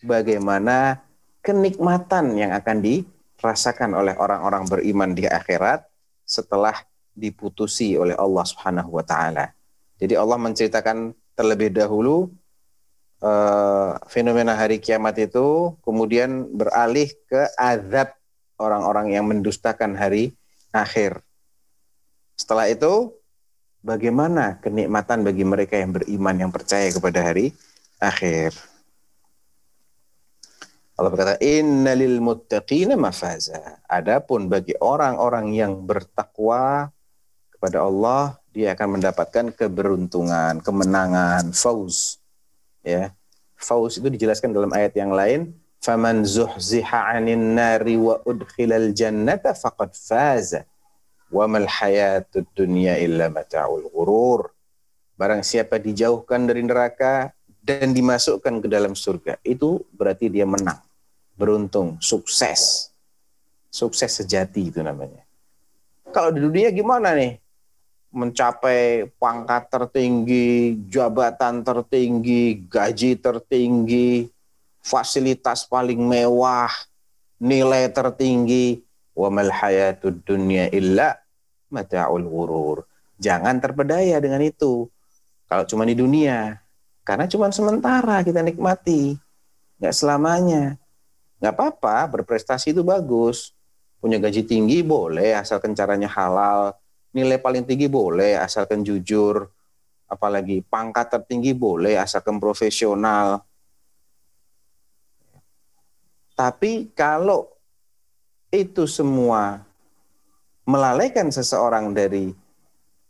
bagaimana 0.00 1.04
kenikmatan 1.44 2.32
yang 2.40 2.56
akan 2.56 2.80
dirasakan 2.80 3.92
oleh 3.92 4.16
orang-orang 4.16 4.64
beriman 4.64 5.12
di 5.12 5.28
akhirat 5.28 5.84
setelah 6.24 6.72
diputusi 7.12 7.92
oleh 8.00 8.16
Allah 8.16 8.44
Subhanahu 8.48 8.96
wa 8.96 9.04
taala. 9.04 9.52
Jadi 10.00 10.16
Allah 10.16 10.40
menceritakan 10.40 11.12
terlebih 11.36 11.76
dahulu 11.76 12.32
uh, 13.20 14.00
fenomena 14.08 14.56
hari 14.56 14.80
kiamat 14.80 15.20
itu 15.20 15.76
kemudian 15.84 16.48
beralih 16.56 17.12
ke 17.28 17.52
azab 17.60 18.16
orang-orang 18.56 19.12
yang 19.12 19.28
mendustakan 19.28 19.92
hari 19.92 20.32
akhir. 20.72 21.20
Setelah 22.34 22.68
itu 22.70 23.14
bagaimana 23.80 24.58
kenikmatan 24.58 25.22
bagi 25.22 25.44
mereka 25.46 25.78
yang 25.78 25.94
beriman 25.94 26.36
yang 26.36 26.52
percaya 26.52 26.90
kepada 26.90 27.22
hari 27.22 27.54
akhir. 28.02 28.54
Allah 30.94 31.10
berkata, 31.10 31.34
Innalil 31.42 32.22
muttaqina 32.22 32.94
mafaza. 32.94 33.82
Adapun 33.90 34.46
bagi 34.46 34.78
orang-orang 34.78 35.50
yang 35.50 35.82
bertakwa 35.82 36.94
kepada 37.50 37.82
Allah, 37.82 38.38
dia 38.54 38.78
akan 38.78 39.02
mendapatkan 39.02 39.50
keberuntungan, 39.50 40.62
kemenangan, 40.62 41.50
fauz 41.50 42.22
ya 42.84 43.10
faus 43.56 43.96
itu 43.96 44.12
dijelaskan 44.12 44.52
dalam 44.52 44.70
ayat 44.76 44.92
yang 44.92 45.10
lain 45.10 45.56
faman 45.80 46.22
zuhziha 46.22 47.16
'anil 47.16 47.40
nari 47.40 47.96
wa 47.96 48.20
udkhilal 48.28 48.92
jannata 48.92 49.56
faqad 49.56 49.96
faza 49.96 50.68
wa 51.34 51.50
mal 51.50 51.66
hayatud 51.66 52.46
dunya 52.54 52.94
illa 53.02 53.26
mata'ul 53.26 53.90
ghurur. 53.90 54.54
Barang 55.18 55.42
siapa 55.42 55.82
dijauhkan 55.82 56.46
dari 56.46 56.62
neraka 56.62 57.34
dan 57.58 57.90
dimasukkan 57.90 58.62
ke 58.62 58.68
dalam 58.70 58.94
surga 58.94 59.42
itu 59.42 59.82
berarti 59.90 60.30
dia 60.30 60.46
menang 60.46 60.78
beruntung 61.34 61.98
sukses. 61.98 62.94
Sukses 63.66 64.14
sejati 64.14 64.70
itu 64.70 64.78
namanya. 64.78 65.26
Kalau 66.14 66.30
di 66.30 66.38
dunia 66.38 66.70
gimana 66.70 67.10
nih? 67.18 67.42
Mencapai 68.14 69.10
pangkat 69.18 69.66
tertinggi, 69.66 70.78
jabatan 70.86 71.66
tertinggi, 71.66 72.62
gaji 72.70 73.18
tertinggi, 73.18 74.30
fasilitas 74.78 75.66
paling 75.66 75.98
mewah, 75.98 76.70
nilai 77.42 77.90
tertinggi, 77.90 78.86
wa 79.18 79.26
mal 79.34 79.50
hayatud 79.50 80.22
dunya 80.22 80.70
illa 80.70 81.23
mata'ul 81.74 82.22
ghurur. 82.22 82.86
Jangan 83.18 83.58
terpedaya 83.58 84.22
dengan 84.22 84.38
itu. 84.46 84.86
Kalau 85.50 85.66
cuma 85.66 85.82
di 85.82 85.98
dunia, 85.98 86.62
karena 87.02 87.26
cuma 87.26 87.50
sementara 87.50 88.22
kita 88.22 88.38
nikmati, 88.46 89.18
nggak 89.82 89.94
selamanya. 89.94 90.78
Nggak 91.42 91.54
apa-apa, 91.58 92.14
berprestasi 92.14 92.70
itu 92.70 92.86
bagus. 92.86 93.50
Punya 93.98 94.22
gaji 94.22 94.46
tinggi 94.46 94.86
boleh, 94.86 95.34
asalkan 95.34 95.74
caranya 95.74 96.06
halal 96.06 96.78
nilai 97.14 97.38
paling 97.38 97.62
tinggi 97.62 97.86
boleh 97.86 98.34
asalkan 98.34 98.82
jujur, 98.82 99.46
apalagi 100.10 100.66
pangkat 100.66 101.14
tertinggi 101.14 101.54
boleh 101.54 101.94
asalkan 101.94 102.42
profesional. 102.42 103.46
Tapi 106.34 106.90
kalau 106.98 107.54
itu 108.50 108.90
semua 108.90 109.62
melalaikan 110.64 111.28
seseorang 111.28 111.92
dari 111.92 112.32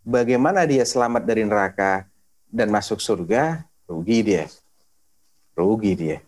bagaimana 0.03 0.67
dia 0.67 0.83
selamat 0.83 1.23
dari 1.23 1.43
neraka 1.47 2.07
dan 2.51 2.71
masuk 2.71 3.03
surga, 3.03 3.67
rugi 3.87 4.21
dia. 4.23 4.45
Rugi 5.55 5.93
dia. 5.95 6.19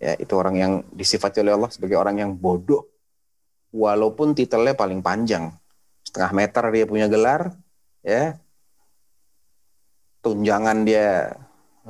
Ya, 0.00 0.16
itu 0.16 0.32
orang 0.34 0.56
yang 0.56 0.72
disifati 0.94 1.42
oleh 1.42 1.54
Allah 1.54 1.70
sebagai 1.70 1.98
orang 1.98 2.22
yang 2.22 2.32
bodoh. 2.34 2.86
Walaupun 3.70 4.34
titelnya 4.34 4.74
paling 4.74 4.98
panjang 4.98 5.54
setengah 6.02 6.32
meter 6.34 6.64
dia 6.74 6.84
punya 6.90 7.06
gelar, 7.06 7.54
ya 8.02 8.34
tunjangan 10.20 10.84
dia 10.84 11.38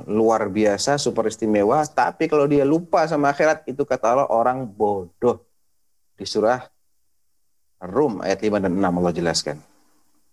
luar 0.07 0.47
biasa, 0.47 0.95
super 0.95 1.27
istimewa, 1.27 1.83
tapi 1.83 2.31
kalau 2.31 2.47
dia 2.47 2.63
lupa 2.63 3.03
sama 3.05 3.33
akhirat 3.35 3.67
itu 3.67 3.83
kata 3.83 4.05
Allah 4.07 4.27
orang 4.31 4.63
bodoh. 4.63 5.43
Di 6.15 6.23
surah 6.23 6.70
Rum 7.81 8.21
ayat 8.21 8.45
5 8.45 8.61
dan 8.61 8.77
6 8.77 8.99
Allah 9.01 9.13
jelaskan. 9.13 9.57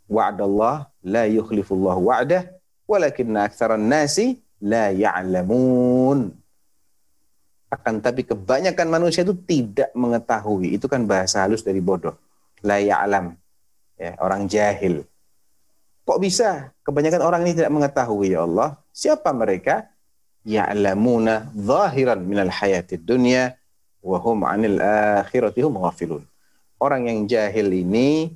Wa'dallah 0.09 0.93
la 1.05 1.25
yukhlifullah 1.25 1.97
wa'dah 1.97 2.43
walakinna 2.85 3.49
aktsaran 3.49 3.81
nasi 3.89 4.41
la 4.61 4.93
ya'lamun. 4.93 6.33
Akan 7.69 8.01
tapi 8.01 8.25
kebanyakan 8.25 8.89
manusia 8.89 9.25
itu 9.25 9.37
tidak 9.49 9.93
mengetahui. 9.93 10.77
Itu 10.77 10.89
kan 10.89 11.05
bahasa 11.05 11.45
halus 11.45 11.61
dari 11.65 11.81
bodoh. 11.85 12.17
La 12.65 12.81
ya'lam. 12.81 13.37
Ya, 13.97 14.17
orang 14.21 14.49
jahil. 14.49 15.05
Kok 16.09 16.21
bisa? 16.25 16.73
Kebanyakan 16.85 17.21
orang 17.21 17.41
ini 17.45 17.53
tidak 17.53 17.73
mengetahui 17.73 18.33
ya 18.33 18.49
Allah. 18.49 18.81
Siapa 18.97 19.29
mereka? 19.37 19.89
Ya'lamuna 20.49 21.53
zahiran 21.53 22.25
minal 22.25 22.49
hayatid 22.49 23.05
dunya 23.05 23.61
wa 24.01 24.17
hum 24.17 24.49
'anil 24.49 24.81
akhirati 25.21 25.61
hum 25.61 25.77
ghafilun. 25.77 26.25
Orang 26.79 27.11
yang 27.11 27.27
jahil 27.27 27.75
ini, 27.75 28.31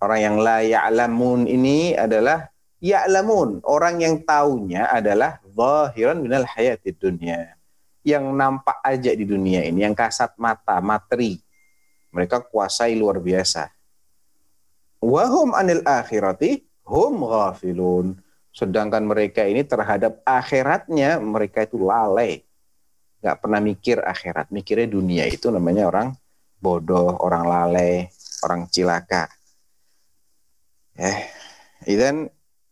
orang 0.00 0.20
yang 0.24 0.36
la 0.40 0.64
ya'lamun 0.64 1.44
ini 1.44 1.92
adalah 1.92 2.48
ya'lamun, 2.80 3.60
orang 3.68 4.00
yang 4.00 4.24
taunya 4.24 4.88
adalah 4.88 5.44
zahiran 5.44 6.24
minal 6.24 6.48
hayatid 6.48 6.96
dunya. 6.96 7.52
Yang 8.00 8.32
nampak 8.32 8.80
aja 8.80 9.12
di 9.12 9.28
dunia 9.28 9.60
ini, 9.68 9.84
yang 9.84 9.92
kasat 9.92 10.40
mata, 10.40 10.80
materi. 10.80 11.36
Mereka 12.16 12.48
kuasai 12.48 12.96
luar 12.96 13.20
biasa. 13.20 13.68
Wahum 15.04 15.52
anil 15.52 15.84
akhirati 15.84 16.64
hum 16.88 17.28
ghafilun. 17.28 18.16
Sedangkan 18.56 19.04
mereka 19.04 19.44
ini 19.44 19.60
terhadap 19.68 20.24
akhiratnya 20.24 21.20
mereka 21.20 21.68
itu 21.68 21.76
lalai. 21.76 22.40
Nggak 23.20 23.36
pernah 23.36 23.60
mikir 23.60 24.00
akhirat, 24.00 24.48
mikirnya 24.48 24.88
dunia 24.88 25.28
itu 25.28 25.52
namanya 25.52 25.92
orang 25.92 26.16
bodoh, 26.66 27.14
orang 27.22 27.46
lalai, 27.46 28.10
orang 28.42 28.66
cilaka. 28.66 29.30
Eh, 30.98 31.30
dan 31.94 32.26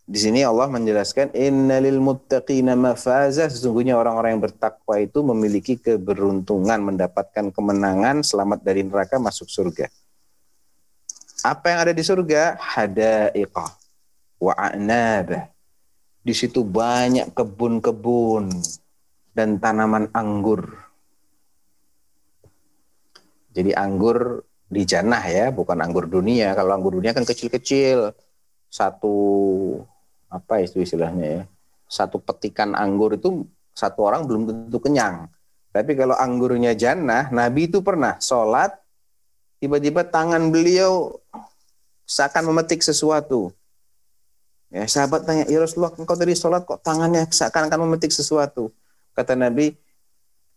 di 0.05 0.19
sini 0.21 0.43
Allah 0.43 0.69
menjelaskan 0.69 1.33
innalil 1.33 2.03
muttaqina 2.03 2.77
mafazah 2.77 3.49
sesungguhnya 3.49 3.97
orang-orang 3.97 4.37
yang 4.37 4.45
bertakwa 4.45 5.01
itu 5.01 5.25
memiliki 5.25 5.81
keberuntungan 5.81 6.77
mendapatkan 6.83 7.55
kemenangan 7.55 8.21
selamat 8.21 8.61
dari 8.67 8.83
neraka 8.85 9.17
masuk 9.23 9.47
surga. 9.49 9.89
Apa 11.41 11.73
yang 11.73 11.79
ada 11.89 11.93
di 11.97 12.05
surga? 12.05 12.61
Hadaiqah 12.61 13.71
wa 14.45 14.53
a'nab. 14.57 15.49
Di 16.25 16.33
situ 16.37 16.65
banyak 16.65 17.33
kebun-kebun 17.33 18.53
dan 19.33 19.57
tanaman 19.57 20.13
anggur. 20.13 20.84
Jadi 23.55 23.71
anggur 23.71 24.43
di 24.67 24.83
jannah 24.83 25.23
ya, 25.23 25.55
bukan 25.55 25.79
anggur 25.79 26.11
dunia. 26.11 26.53
Kalau 26.59 26.75
anggur 26.75 26.99
dunia 26.99 27.15
kan 27.15 27.23
kecil-kecil. 27.23 28.11
Satu 28.67 29.17
apa 30.27 30.59
itu 30.59 30.83
istilahnya 30.83 31.27
ya? 31.41 31.43
Satu 31.87 32.19
petikan 32.19 32.75
anggur 32.75 33.15
itu 33.15 33.47
satu 33.71 34.03
orang 34.03 34.27
belum 34.27 34.51
tentu 34.51 34.83
kenyang. 34.83 35.31
Tapi 35.75 35.99
kalau 35.99 36.15
anggurnya 36.15 36.75
jannah, 36.75 37.31
Nabi 37.35 37.67
itu 37.67 37.83
pernah 37.83 38.19
sholat, 38.23 38.75
tiba-tiba 39.59 40.07
tangan 40.07 40.51
beliau 40.55 41.19
seakan 42.07 42.51
memetik 42.51 42.83
sesuatu. 42.83 43.51
Ya, 44.71 44.87
sahabat 44.87 45.27
tanya, 45.27 45.47
ya 45.47 45.63
Rasulullah, 45.63 45.95
engkau 45.95 46.19
tadi 46.19 46.35
sholat 46.35 46.67
kok 46.67 46.83
tangannya 46.83 47.27
seakan-akan 47.31 47.79
memetik 47.87 48.11
sesuatu. 48.11 48.71
Kata 49.15 49.39
Nabi, 49.39 49.75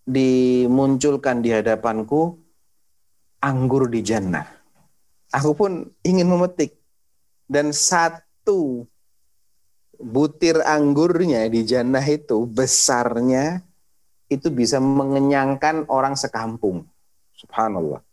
dimunculkan 0.05 1.41
di 1.41 1.53
hadapanku 1.53 2.38
anggur 3.43 3.89
di 3.91 4.02
jannah. 4.02 4.45
Aku 5.34 5.54
pun 5.54 5.86
ingin 6.04 6.28
memetik. 6.28 6.78
Dan 7.47 7.71
satu 7.71 8.84
butir 9.97 10.60
anggurnya 10.62 11.47
di 11.47 11.63
jannah 11.63 12.04
itu 12.04 12.43
besarnya 12.43 13.63
itu 14.28 14.52
bisa 14.52 14.84
mengenyangkan 14.84 15.88
orang 15.88 16.19
sekampung. 16.19 16.84
Subhanallah. 17.39 18.04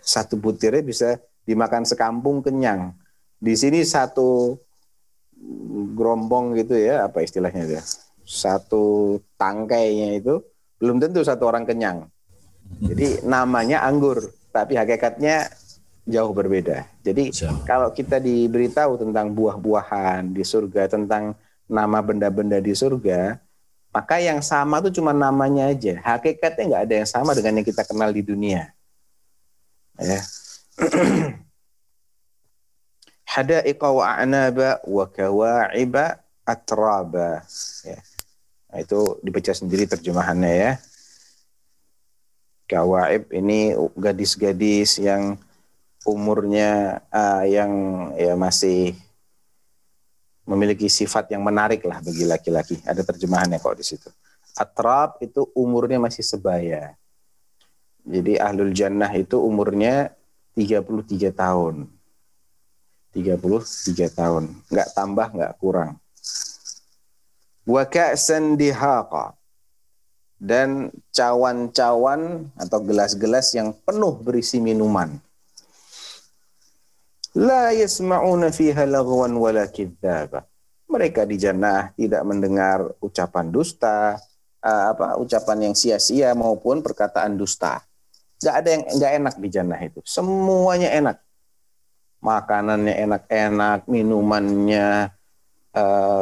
Satu 0.00 0.40
butirnya 0.40 0.80
bisa 0.80 1.08
dimakan 1.44 1.84
sekampung 1.84 2.40
kenyang. 2.40 2.96
Di 3.38 3.54
sini 3.54 3.84
satu 3.84 4.56
gerombong 5.94 6.58
gitu 6.58 6.74
ya 6.74 7.06
apa 7.06 7.22
istilahnya 7.22 7.78
ya 7.78 7.82
satu 8.26 9.16
tangkainya 9.38 10.18
itu 10.18 10.42
belum 10.82 10.98
tentu 10.98 11.22
satu 11.22 11.48
orang 11.48 11.64
kenyang 11.64 12.10
jadi 12.80 13.24
namanya 13.24 13.84
anggur 13.84 14.32
tapi 14.52 14.76
hakikatnya 14.76 15.48
jauh 16.08 16.32
berbeda 16.32 16.88
jadi 17.04 17.32
kalau 17.68 17.92
kita 17.92 18.20
diberitahu 18.20 18.96
tentang 19.00 19.32
buah-buahan 19.32 20.32
di 20.32 20.44
surga 20.44 20.88
tentang 20.88 21.36
nama 21.68 22.00
benda-benda 22.00 22.60
di 22.60 22.72
surga 22.72 23.40
maka 23.88 24.20
yang 24.20 24.44
sama 24.44 24.80
itu 24.84 25.00
cuma 25.00 25.16
namanya 25.16 25.68
aja 25.72 26.00
hakikatnya 26.04 26.64
nggak 26.74 26.84
ada 26.88 26.94
yang 27.04 27.08
sama 27.08 27.32
dengan 27.36 27.60
yang 27.60 27.66
kita 27.66 27.82
kenal 27.84 28.12
di 28.12 28.22
dunia 28.24 28.72
ya 30.00 30.20
hadaiqa 33.28 33.88
wa 33.92 34.04
a'naba 34.16 34.80
wa 34.88 35.04
kawa'iba 35.04 36.24
atraba. 36.48 37.44
Ya. 37.84 38.00
Nah, 38.72 38.78
itu 38.80 39.20
dibaca 39.20 39.52
sendiri 39.52 39.84
terjemahannya 39.84 40.52
ya. 40.56 40.72
Kawaib 42.68 43.32
ini 43.32 43.72
gadis-gadis 43.96 45.00
yang 45.00 45.40
umurnya 46.04 47.00
uh, 47.08 47.44
yang 47.48 47.72
ya 48.14 48.36
masih 48.36 48.92
memiliki 50.48 50.88
sifat 50.88 51.32
yang 51.32 51.40
menarik 51.44 51.80
lah 51.88 52.00
bagi 52.04 52.28
laki-laki. 52.28 52.80
Ada 52.84 53.04
terjemahannya 53.04 53.56
kok 53.60 53.76
di 53.76 53.84
situ. 53.84 54.08
Atrab 54.56 55.20
itu 55.24 55.48
umurnya 55.56 55.96
masih 55.96 56.24
sebaya. 56.24 56.92
Jadi 58.08 58.40
ahlul 58.40 58.72
jannah 58.72 59.12
itu 59.12 59.36
umurnya 59.36 60.16
33 60.56 61.32
tahun. 61.32 61.88
33 63.12 64.08
tahun. 64.12 64.44
Nggak 64.72 64.88
tambah, 64.96 65.28
nggak 65.36 65.52
kurang. 65.60 66.00
Wa 67.68 67.84
ka'san 67.84 68.56
dihaqa. 68.56 69.36
Dan 70.38 70.94
cawan-cawan 71.10 72.46
atau 72.54 72.78
gelas-gelas 72.80 73.50
yang 73.58 73.74
penuh 73.82 74.14
berisi 74.22 74.62
minuman. 74.62 75.18
La 77.34 77.74
yasma'una 77.74 78.54
fiha 78.54 78.86
lagwan 78.86 79.34
wala 79.34 79.66
kidzaba. 79.66 80.46
Mereka 80.88 81.26
di 81.26 81.36
jannah 81.36 81.90
tidak 81.98 82.22
mendengar 82.22 82.86
ucapan 83.02 83.50
dusta, 83.50 84.16
apa 84.62 85.18
ucapan 85.18 85.70
yang 85.70 85.74
sia-sia 85.74 86.32
maupun 86.38 86.80
perkataan 86.86 87.34
dusta. 87.34 87.82
Gak 88.38 88.54
ada 88.62 88.68
yang 88.70 88.82
nggak 88.86 89.12
enak 89.18 89.34
di 89.42 89.48
jannah 89.50 89.80
itu. 89.82 89.98
Semuanya 90.06 90.94
enak 90.94 91.18
makanannya 92.18 92.94
enak-enak, 92.98 93.86
minumannya, 93.86 95.14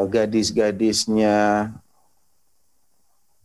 gadis-gadisnya, 0.09 1.73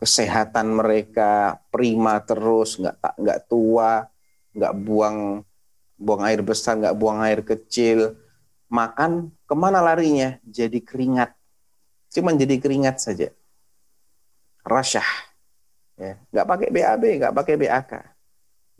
kesehatan 0.02 0.74
mereka 0.74 1.62
prima 1.70 2.18
terus, 2.18 2.74
nggak 2.74 2.98
nggak 2.98 3.38
tua, 3.46 4.02
nggak 4.50 4.74
buang 4.82 5.46
buang 5.94 6.22
air 6.26 6.42
besar, 6.42 6.74
nggak 6.74 6.98
buang 6.98 7.22
air 7.22 7.46
kecil. 7.46 8.18
Makan 8.66 9.30
ke 9.46 9.54
mana 9.54 9.78
larinya? 9.78 10.42
Jadi 10.42 10.82
keringat. 10.82 11.30
Cuman 12.10 12.34
jadi 12.34 12.58
keringat 12.58 12.98
saja. 12.98 13.30
Rasyah. 14.66 15.06
Ya, 15.94 16.18
nggak 16.34 16.46
pakai 16.50 16.68
BAB, 16.74 17.04
nggak 17.22 17.34
pakai 17.38 17.54
BAK. 17.62 17.92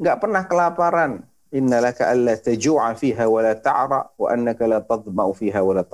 Nggak 0.02 0.18
pernah 0.18 0.42
kelaparan 0.42 1.22
Inna 1.52 1.84
laka 1.84 2.08
alla 2.08 2.32
taju'a 2.32 2.96
fiha 2.96 3.28
wa 3.28 3.44
la 3.44 3.52
ta'ra 3.52 4.08
wa 4.16 4.26
annaka 4.32 4.64
la 4.64 4.80
tadma'u 4.80 5.36
fiha 5.36 5.60
wa 5.60 5.84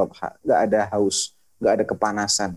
ada 0.54 0.80
haus, 0.94 1.34
enggak 1.58 1.72
ada 1.74 1.84
kepanasan. 1.84 2.50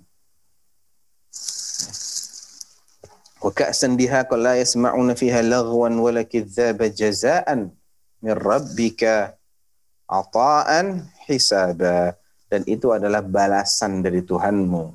Dan 12.52 12.62
itu 12.68 12.94
adalah 12.94 13.24
balasan 13.26 14.06
dari 14.06 14.22
Tuhanmu. 14.22 14.94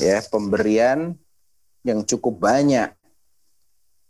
Ya, 0.00 0.24
pemberian 0.24 1.14
yang 1.84 2.02
cukup 2.02 2.42
banyak 2.42 2.96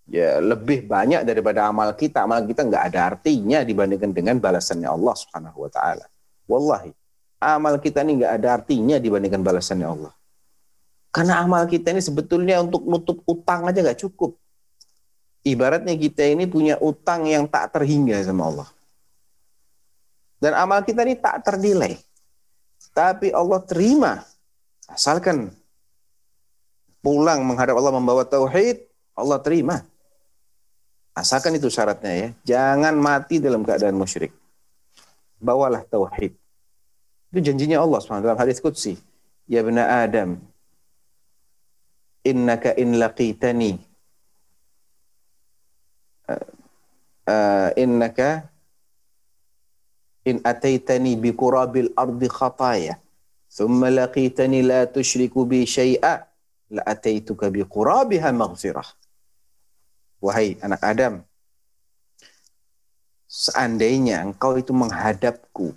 ya 0.06 0.38
lebih 0.38 0.86
banyak 0.86 1.26
daripada 1.26 1.66
amal 1.66 1.92
kita. 1.92 2.22
Amal 2.24 2.46
kita 2.46 2.62
nggak 2.62 2.84
ada 2.94 3.00
artinya 3.14 3.66
dibandingkan 3.66 4.14
dengan 4.14 4.38
balasannya 4.38 4.86
Allah 4.86 5.14
Subhanahu 5.18 5.66
wa 5.66 5.70
taala. 5.70 6.06
Wallahi, 6.46 6.94
amal 7.42 7.82
kita 7.82 8.06
ini 8.06 8.22
nggak 8.22 8.32
ada 8.42 8.48
artinya 8.62 8.96
dibandingkan 9.02 9.42
balasannya 9.42 9.86
Allah. 9.86 10.12
Karena 11.16 11.40
amal 11.40 11.64
kita 11.64 11.96
ini 11.96 12.04
sebetulnya 12.04 12.60
untuk 12.60 12.84
nutup 12.84 13.24
utang 13.24 13.64
aja 13.64 13.80
nggak 13.80 14.04
cukup. 14.04 14.36
Ibaratnya 15.48 15.96
kita 15.96 16.28
ini 16.28 16.44
punya 16.44 16.76
utang 16.76 17.24
yang 17.24 17.48
tak 17.48 17.72
terhingga 17.72 18.20
sama 18.20 18.52
Allah. 18.52 18.68
Dan 20.36 20.52
amal 20.52 20.84
kita 20.84 21.08
ini 21.08 21.16
tak 21.16 21.40
ternilai. 21.40 21.96
Tapi 22.92 23.32
Allah 23.32 23.64
terima. 23.64 24.28
Asalkan 24.92 25.48
pulang 27.00 27.40
menghadap 27.48 27.80
Allah 27.80 27.96
membawa 27.96 28.20
tauhid, 28.28 28.84
Allah 29.16 29.40
terima. 29.40 29.88
Asalkan 31.16 31.56
itu 31.56 31.72
syaratnya 31.72 32.12
ya. 32.12 32.28
Jangan 32.44 32.92
mati 32.92 33.40
dalam 33.40 33.64
keadaan 33.64 33.96
musyrik. 33.96 34.36
Bawalah 35.40 35.80
tauhid. 35.88 36.36
Itu 37.32 37.40
janjinya 37.40 37.80
Allah 37.80 38.04
SWT 38.04 38.20
dalam 38.20 38.36
hadis 38.36 38.60
Qudsi. 38.60 39.00
Ya 39.48 39.64
bena 39.64 40.04
Adam, 40.04 40.36
innaka 42.26 42.74
in 42.74 42.98
laqitani. 42.98 43.78
Uh, 46.26 46.46
uh, 47.30 47.70
innaka 47.78 48.50
in 50.26 50.42
ataitani 50.42 51.14
bi 51.14 51.30
qurabil 51.30 51.94
ardi 51.94 52.26
khataya. 52.26 52.94
Thumma 53.46 53.94
laqitani 53.94 54.66
la 54.66 54.90
tushriku 54.90 55.46
bi 55.46 55.62
syai'a 55.62 56.26
la 56.74 56.82
ataituka 56.82 57.46
bi 57.54 57.62
qurabiha 57.62 58.34
maghfirah. 58.34 58.88
Wahai 60.18 60.58
anak 60.58 60.82
Adam 60.82 61.14
seandainya 63.36 64.24
engkau 64.24 64.56
itu 64.56 64.72
menghadapku 64.72 65.76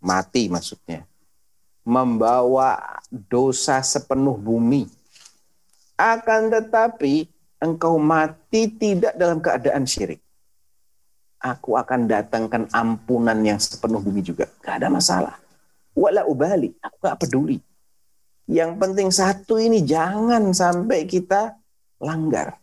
mati 0.00 0.48
maksudnya 0.48 1.04
membawa 1.84 2.80
dosa 3.10 3.84
sepenuh 3.84 4.38
bumi 4.40 4.88
akan 5.94 6.50
tetapi 6.50 7.28
engkau 7.62 7.96
mati 7.96 8.68
tidak 8.68 9.14
dalam 9.16 9.40
keadaan 9.40 9.88
syirik. 9.88 10.20
Aku 11.44 11.76
akan 11.76 12.08
datangkan 12.08 12.68
ampunan 12.72 13.36
yang 13.44 13.60
sepenuh 13.60 14.00
bumi 14.00 14.24
juga. 14.24 14.48
Gak 14.64 14.80
ada 14.80 14.88
masalah. 14.88 15.36
Wala 15.92 16.24
ubali. 16.24 16.72
Aku 16.80 16.96
gak 17.04 17.20
peduli. 17.20 17.60
Yang 18.48 18.70
penting 18.80 19.08
satu 19.12 19.60
ini 19.60 19.84
jangan 19.84 20.52
sampai 20.56 21.04
kita 21.04 21.56
langgar. 22.00 22.56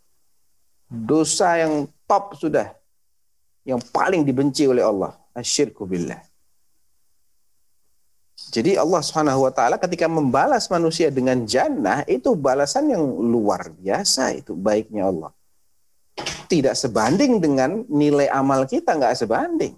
Dosa 0.89 1.61
yang 1.61 1.85
top 2.09 2.37
sudah. 2.37 2.73
Yang 3.61 3.85
paling 3.93 4.25
dibenci 4.25 4.65
oleh 4.65 4.81
Allah. 4.81 5.13
Asyirku 5.37 5.85
billah. 5.85 6.30
Jadi 8.51 8.75
Allah 8.75 8.99
Subhanahu 8.99 9.47
wa 9.47 9.51
taala 9.55 9.79
ketika 9.79 10.11
membalas 10.11 10.67
manusia 10.67 11.07
dengan 11.07 11.47
jannah 11.47 12.03
itu 12.03 12.35
balasan 12.35 12.91
yang 12.91 12.99
luar 12.99 13.71
biasa 13.71 14.35
itu 14.35 14.51
baiknya 14.51 15.07
Allah. 15.07 15.31
Tidak 16.51 16.75
sebanding 16.75 17.39
dengan 17.39 17.87
nilai 17.87 18.27
amal 18.27 18.67
kita 18.67 18.99
nggak 18.99 19.15
sebanding. 19.15 19.71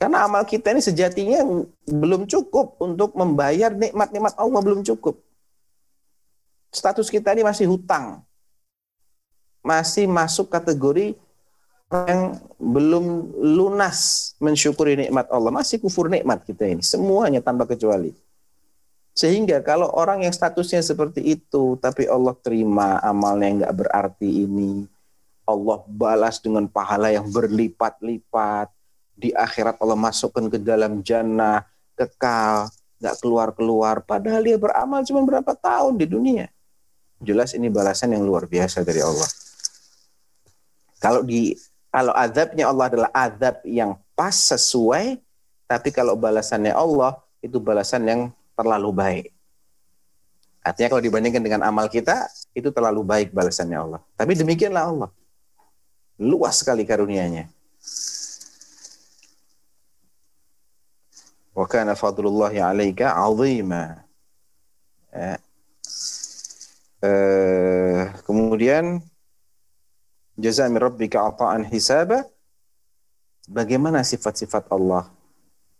Karena 0.00 0.24
amal 0.24 0.48
kita 0.48 0.72
ini 0.72 0.80
sejatinya 0.80 1.44
belum 1.84 2.24
cukup 2.24 2.80
untuk 2.80 3.12
membayar 3.12 3.68
nikmat-nikmat 3.68 4.32
Allah 4.40 4.60
belum 4.64 4.80
cukup. 4.88 5.20
Status 6.72 7.12
kita 7.12 7.36
ini 7.36 7.44
masih 7.44 7.68
hutang. 7.68 8.24
Masih 9.60 10.08
masuk 10.08 10.48
kategori 10.48 11.12
yang 11.88 12.36
belum 12.60 13.32
lunas 13.40 14.32
mensyukuri 14.36 14.96
nikmat 15.08 15.24
Allah, 15.32 15.48
masih 15.48 15.80
kufur 15.80 16.12
nikmat 16.12 16.44
kita 16.44 16.68
ini, 16.68 16.84
semuanya 16.84 17.40
tanpa 17.40 17.64
kecuali. 17.64 18.12
Sehingga 19.16 19.64
kalau 19.64 19.90
orang 19.96 20.22
yang 20.22 20.30
statusnya 20.30 20.84
seperti 20.84 21.24
itu, 21.24 21.80
tapi 21.80 22.06
Allah 22.06 22.36
terima 22.38 23.00
amalnya 23.00 23.46
yang 23.48 23.56
nggak 23.64 23.76
berarti 23.82 24.46
ini, 24.46 24.86
Allah 25.48 25.80
balas 25.88 26.38
dengan 26.38 26.68
pahala 26.68 27.08
yang 27.08 27.26
berlipat-lipat, 27.32 28.68
di 29.18 29.34
akhirat 29.34 29.80
Allah 29.82 29.98
masukkan 29.98 30.46
ke 30.46 30.60
dalam 30.60 31.00
jannah, 31.02 31.66
kekal, 31.98 32.70
nggak 33.00 33.16
keluar-keluar, 33.18 34.04
padahal 34.04 34.44
dia 34.44 34.60
beramal 34.60 35.02
cuma 35.02 35.24
berapa 35.24 35.56
tahun 35.56 35.98
di 35.98 36.06
dunia. 36.06 36.46
Jelas 37.18 37.56
ini 37.56 37.66
balasan 37.66 38.14
yang 38.14 38.22
luar 38.22 38.46
biasa 38.46 38.86
dari 38.86 39.02
Allah. 39.02 39.26
Kalau 41.02 41.26
di 41.26 41.54
kalau 41.88 42.12
azabnya 42.12 42.68
Allah 42.68 42.86
adalah 42.92 43.10
azab 43.16 43.64
yang 43.64 43.96
pas 44.12 44.34
sesuai, 44.36 45.20
tapi 45.64 45.88
kalau 45.88 46.16
balasannya 46.16 46.72
Allah 46.72 47.16
itu 47.40 47.56
balasan 47.56 48.04
yang 48.04 48.20
terlalu 48.52 48.90
baik. 48.92 49.26
Artinya 50.60 50.88
kalau 50.92 51.02
dibandingkan 51.04 51.40
dengan 51.40 51.64
amal 51.64 51.88
kita, 51.88 52.28
itu 52.52 52.68
terlalu 52.68 53.00
baik 53.00 53.28
balasannya 53.32 53.78
Allah. 53.78 54.00
Tapi 54.18 54.36
demikianlah 54.36 54.84
Allah. 54.84 55.10
Luas 56.20 56.60
sekali 56.60 56.84
karunianya. 56.84 57.48
Wa 61.56 61.64
kana 61.64 61.96
fadlullahi 61.96 62.60
alaika 62.60 63.16
azima. 63.16 64.04
Ya. 65.08 65.40
Uh, 66.98 68.10
kemudian 68.26 69.00
jaza 70.38 70.70
min 70.70 70.78
rabbika 70.78 71.26
ata'an 71.26 71.66
hisaba. 71.66 72.22
Bagaimana 73.50 74.06
sifat-sifat 74.06 74.70
Allah? 74.70 75.10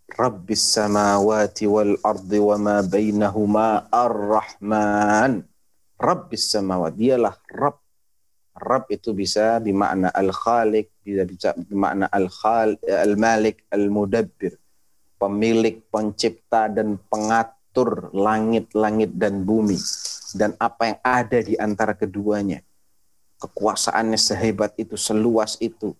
Rabbis 0.09 0.75
samawati 0.75 1.69
wal 1.71 1.95
ardi 2.03 2.41
wa 2.43 2.57
ma 2.59 2.77
bainahuma 2.83 3.87
ar-Rahman. 3.93 5.47
Rabbis 5.95 6.51
samawati 6.51 6.97
dialah 6.99 7.39
Rabb. 7.55 7.79
Rabb 8.59 8.91
itu 8.91 9.15
bisa 9.15 9.63
bermakna 9.63 10.11
al-Khaliq 10.11 10.91
bisa 11.07 11.23
bisa 11.23 11.49
bermakna 11.55 12.11
al-Khal 12.11 12.75
al-Malik 12.83 13.71
al-Mudabbir. 13.71 14.59
Pemilik 15.15 15.79
pencipta 15.87 16.67
dan 16.67 16.99
pengatur 17.07 18.11
langit-langit 18.11 19.15
dan 19.15 19.47
bumi. 19.47 19.79
Dan 20.35 20.59
apa 20.59 20.83
yang 20.91 20.99
ada 21.05 21.39
di 21.39 21.55
antara 21.55 21.95
keduanya 21.95 22.59
kekuasaannya 23.39 24.19
sehebat 24.19 24.75
itu, 24.77 24.99
seluas 24.99 25.57
itu. 25.63 25.95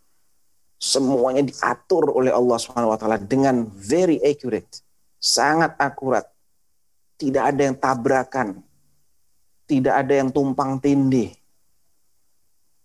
Semuanya 0.79 1.43
diatur 1.43 2.15
oleh 2.15 2.31
Allah 2.31 2.59
Subhanahu 2.59 2.95
wa 2.95 2.99
taala 2.99 3.19
dengan 3.19 3.67
very 3.67 4.23
accurate, 4.23 4.83
sangat 5.19 5.75
akurat. 5.79 6.27
Tidak 7.19 7.43
ada 7.43 7.67
yang 7.67 7.75
tabrakan. 7.75 8.63
Tidak 9.69 9.91
ada 9.91 10.15
yang 10.15 10.31
tumpang 10.31 10.79
tindih. 10.79 11.35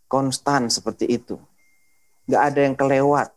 Konstan 0.09 0.73
seperti 0.73 1.05
itu. 1.05 1.37
Gak 2.25 2.43
ada 2.51 2.59
yang 2.65 2.75
kelewat. 2.75 3.29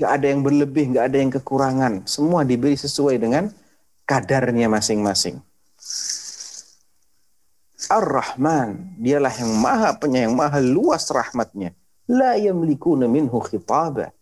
Gak 0.00 0.10
ada 0.16 0.26
yang 0.32 0.40
berlebih, 0.40 0.96
gak 0.96 1.12
ada 1.12 1.16
yang 1.20 1.30
kekurangan. 1.30 2.08
Semua 2.08 2.42
diberi 2.42 2.74
sesuai 2.74 3.20
dengan 3.20 3.52
kadarnya 4.08 4.66
masing-masing. 4.72 5.38
Ar-Rahman, 7.90 8.98
dialah 9.00 9.34
yang 9.34 9.52
maha 9.58 9.90
penyayang, 9.98 10.34
maha 10.36 10.62
luas 10.62 11.08
rahmatnya. 11.10 11.74
La 12.06 12.38
yamlikuna 12.38 13.10
minhu 13.10 13.38
khitaba. 13.42 14.14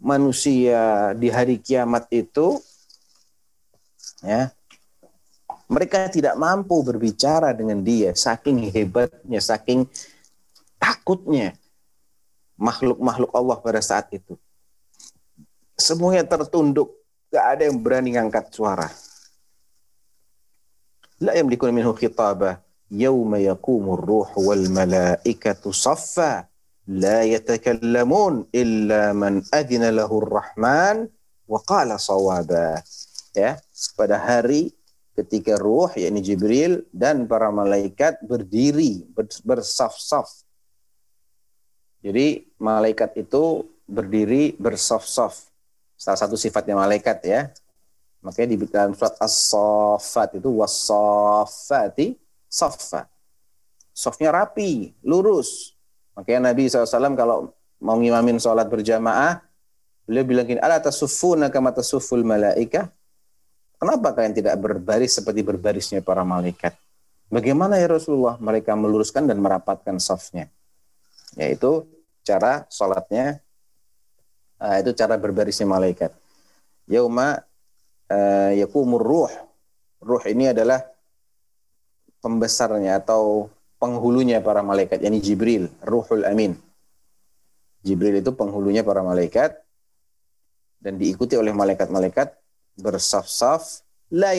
Manusia 0.00 1.12
di 1.12 1.28
hari 1.28 1.60
kiamat 1.60 2.08
itu 2.08 2.56
ya 4.24 4.48
mereka 5.68 6.08
tidak 6.08 6.34
mampu 6.40 6.80
berbicara 6.82 7.52
dengan 7.52 7.84
dia 7.84 8.16
saking 8.16 8.72
hebatnya, 8.72 9.38
saking 9.38 9.84
takutnya 10.80 11.54
makhluk-makhluk 12.58 13.30
Allah 13.30 13.56
pada 13.62 13.80
saat 13.84 14.10
itu. 14.10 14.40
Semuanya 15.78 16.24
tertunduk, 16.26 16.92
gak 17.28 17.56
ada 17.56 17.62
yang 17.68 17.78
berani 17.78 18.16
ngangkat 18.18 18.50
suara. 18.52 18.88
La 21.20 21.36
yamlikuna 21.36 21.72
minhu 21.72 21.92
yauma 22.90 23.38
yakumur 23.38 24.02
ruh 24.02 24.30
wal 24.34 24.66
malaikatu 24.68 25.70
saffa 25.70 26.50
la 26.90 27.22
yatakallamun 27.22 28.50
illa 28.50 29.14
man 29.14 29.46
adina 29.54 29.94
lahu 29.94 30.18
rahman 30.18 31.06
wa 31.46 31.58
qala 31.62 31.96
sawaba. 32.02 32.82
Ya, 33.30 33.62
pada 33.94 34.18
hari 34.18 34.74
ketika 35.14 35.54
ruh 35.54 35.94
yakni 35.94 36.18
Jibril 36.18 36.82
dan 36.90 37.30
para 37.30 37.54
malaikat 37.54 38.18
berdiri 38.26 39.06
bersaf-saf. 39.46 40.42
Jadi 42.02 42.50
malaikat 42.58 43.14
itu 43.22 43.70
berdiri 43.86 44.58
bersaf-saf. 44.58 45.46
Salah 45.94 46.18
satu 46.18 46.34
sifatnya 46.34 46.74
malaikat 46.74 47.22
ya. 47.22 47.40
Makanya 48.24 48.48
di 48.52 48.56
dalam 48.68 48.92
surat 48.92 49.16
As-Saffat 49.16 50.36
itu 50.36 50.48
was-saffati 50.60 52.16
soffa. 52.50 53.06
Sofnya 53.94 54.34
rapi, 54.34 54.90
lurus. 55.06 55.78
Makanya 56.18 56.50
Nabi 56.50 56.66
SAW 56.66 57.14
kalau 57.14 57.54
mau 57.78 57.96
ngimamin 57.96 58.42
sholat 58.42 58.66
berjamaah, 58.66 59.40
beliau 60.04 60.26
bilang 60.26 60.44
gini, 60.44 60.60
ala 60.60 60.82
tasufuna 60.82 61.48
kama 61.48 61.70
tasuful 61.70 62.26
malaika. 62.26 62.90
kenapa 63.80 64.12
kalian 64.12 64.36
tidak 64.36 64.60
berbaris 64.60 65.16
seperti 65.16 65.40
berbarisnya 65.40 66.04
para 66.04 66.20
malaikat? 66.20 66.76
Bagaimana 67.30 67.78
ya 67.78 67.88
Rasulullah 67.88 68.36
mereka 68.36 68.76
meluruskan 68.76 69.24
dan 69.24 69.40
merapatkan 69.40 69.96
safnya? 70.02 70.50
Yaitu 71.38 71.86
cara 72.26 72.66
sholatnya, 72.68 73.40
uh, 74.60 74.76
itu 74.82 74.90
cara 74.92 75.14
berbarisnya 75.16 75.64
malaikat. 75.64 76.12
Yauma 76.90 77.40
uh, 78.10 78.50
yakumur 78.58 79.00
ruh. 79.00 79.32
Ruh 80.02 80.22
ini 80.26 80.50
adalah 80.50 80.89
pembesarnya 82.20 83.00
atau 83.00 83.48
penghulunya 83.80 84.44
para 84.44 84.60
malaikat, 84.60 85.00
yakni 85.00 85.20
Jibril, 85.24 85.72
Ruhul 85.80 86.28
Amin. 86.28 86.56
Jibril 87.80 88.20
itu 88.20 88.32
penghulunya 88.36 88.84
para 88.84 89.00
malaikat 89.00 89.56
dan 90.80 91.00
diikuti 91.00 91.36
oleh 91.36 91.52
malaikat-malaikat 91.56 92.36
bersaf-saf 92.80 93.84
la 94.10 94.34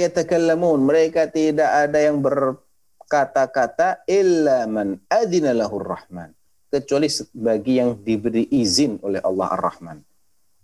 mereka 0.77 1.31
tidak 1.31 1.69
ada 1.69 1.99
yang 2.03 2.19
berkata-kata 2.19 4.03
illa 4.03 4.67
man 4.67 4.99
adina 5.07 5.55
rahman 5.55 6.35
kecuali 6.67 7.07
bagi 7.31 7.79
yang 7.79 7.99
diberi 7.99 8.47
izin 8.51 8.99
oleh 9.03 9.19
Allah 9.23 9.47
Ar-Rahman. 9.59 9.99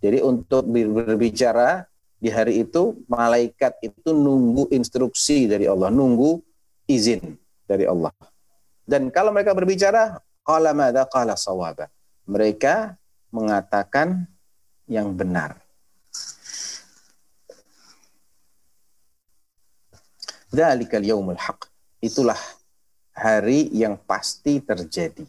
Jadi 0.00 0.24
untuk 0.24 0.64
berbicara 0.68 1.84
di 2.16 2.32
hari 2.32 2.64
itu 2.64 2.96
malaikat 3.08 3.76
itu 3.84 4.12
nunggu 4.12 4.72
instruksi 4.72 5.44
dari 5.44 5.68
Allah, 5.68 5.92
nunggu 5.92 6.40
izin 6.88 7.36
dari 7.68 7.84
Allah. 7.84 8.10
Dan 8.88 9.12
kalau 9.12 9.30
mereka 9.30 9.52
berbicara 9.52 10.16
qala 10.40 10.72
madza 10.72 11.04
qala 11.04 11.36
sawaba. 11.36 11.92
Mereka 12.24 12.96
mengatakan 13.28 14.24
yang 14.88 15.12
benar. 15.12 15.60
Dzalikal 20.48 21.04
yaumul 21.04 21.36
haq. 21.36 21.68
Itulah 22.00 22.40
hari 23.12 23.68
yang 23.76 24.00
pasti 24.00 24.64
terjadi. 24.64 25.28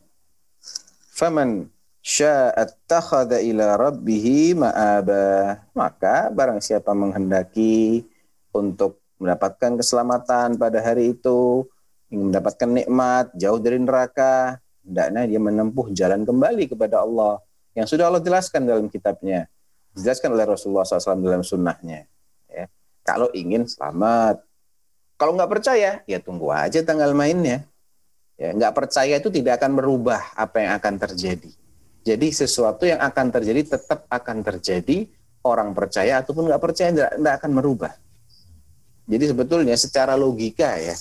Faman 1.12 1.68
sya'attakhadha 1.99 3.43
ila 3.43 3.76
rabbih 3.76 4.55
ma'aba. 4.55 5.60
Maka 5.76 6.32
barang 6.32 6.64
siapa 6.64 6.95
menghendaki 6.95 8.07
untuk 8.55 8.99
mendapatkan 9.20 9.78
keselamatan 9.78 10.55
pada 10.55 10.80
hari 10.80 11.13
itu, 11.13 11.67
ingin 12.09 12.34
mendapatkan 12.34 12.70
nikmat, 12.72 13.30
jauh 13.36 13.59
dari 13.59 13.78
neraka, 13.78 14.57
hendaknya 14.82 15.30
dia 15.30 15.39
menempuh 15.39 15.88
jalan 15.93 16.26
kembali 16.26 16.72
kepada 16.72 17.03
Allah 17.03 17.38
yang 17.78 17.86
sudah 17.86 18.09
Allah 18.09 18.24
jelaskan 18.24 18.65
dalam 18.65 18.89
kitabnya, 18.89 19.45
dijelaskan 19.93 20.34
oleh 20.34 20.45
Rasulullah 20.47 20.88
SAW 20.88 21.22
dalam 21.22 21.45
sunnahnya. 21.45 22.09
Ya. 22.49 22.65
Kalau 23.05 23.30
ingin 23.36 23.70
selamat, 23.70 24.41
kalau 25.20 25.36
nggak 25.36 25.51
percaya, 25.51 25.99
ya 26.07 26.17
tunggu 26.24 26.49
aja 26.49 26.80
tanggal 26.82 27.11
mainnya. 27.11 27.67
Ya, 28.39 28.55
nggak 28.55 28.72
percaya 28.72 29.20
itu 29.20 29.28
tidak 29.28 29.59
akan 29.59 29.76
merubah 29.76 30.32
apa 30.32 30.63
yang 30.63 30.72
akan 30.80 30.95
terjadi. 30.95 31.51
Jadi 32.07 32.32
sesuatu 32.32 32.88
yang 32.88 33.03
akan 33.03 33.28
terjadi 33.36 33.76
tetap 33.76 34.07
akan 34.07 34.47
terjadi. 34.47 35.11
Orang 35.43 35.76
percaya 35.76 36.24
ataupun 36.24 36.47
nggak 36.47 36.63
percaya 36.63 36.89
tidak, 36.91 37.36
akan 37.43 37.51
merubah. 37.51 37.91
Jadi 39.10 39.26
sebetulnya 39.34 39.74
secara 39.74 40.14
logika 40.14 40.78
ya, 40.78 40.93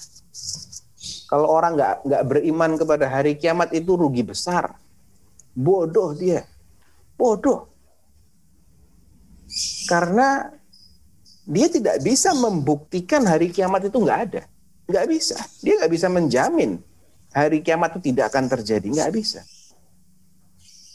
kalau 1.29 1.53
orang 1.53 1.77
nggak 1.77 1.95
nggak 2.09 2.23
beriman 2.25 2.71
kepada 2.81 3.05
hari 3.05 3.37
kiamat 3.37 3.69
itu 3.77 3.93
rugi 4.01 4.25
besar, 4.25 4.73
bodoh 5.53 6.17
dia, 6.17 6.49
bodoh. 7.21 7.69
Karena 9.85 10.49
dia 11.49 11.69
tidak 11.69 12.01
bisa 12.01 12.33
membuktikan 12.33 13.25
hari 13.29 13.53
kiamat 13.53 13.93
itu 13.93 13.97
nggak 14.01 14.21
ada. 14.33 14.43
Nggak 14.89 15.07
bisa. 15.09 15.37
Dia 15.61 15.77
nggak 15.81 15.93
bisa 15.93 16.09
menjamin 16.09 16.81
hari 17.33 17.61
kiamat 17.61 17.97
itu 17.97 18.13
tidak 18.13 18.33
akan 18.33 18.49
terjadi. 18.49 18.89
Nggak 18.89 19.13
bisa. 19.13 19.41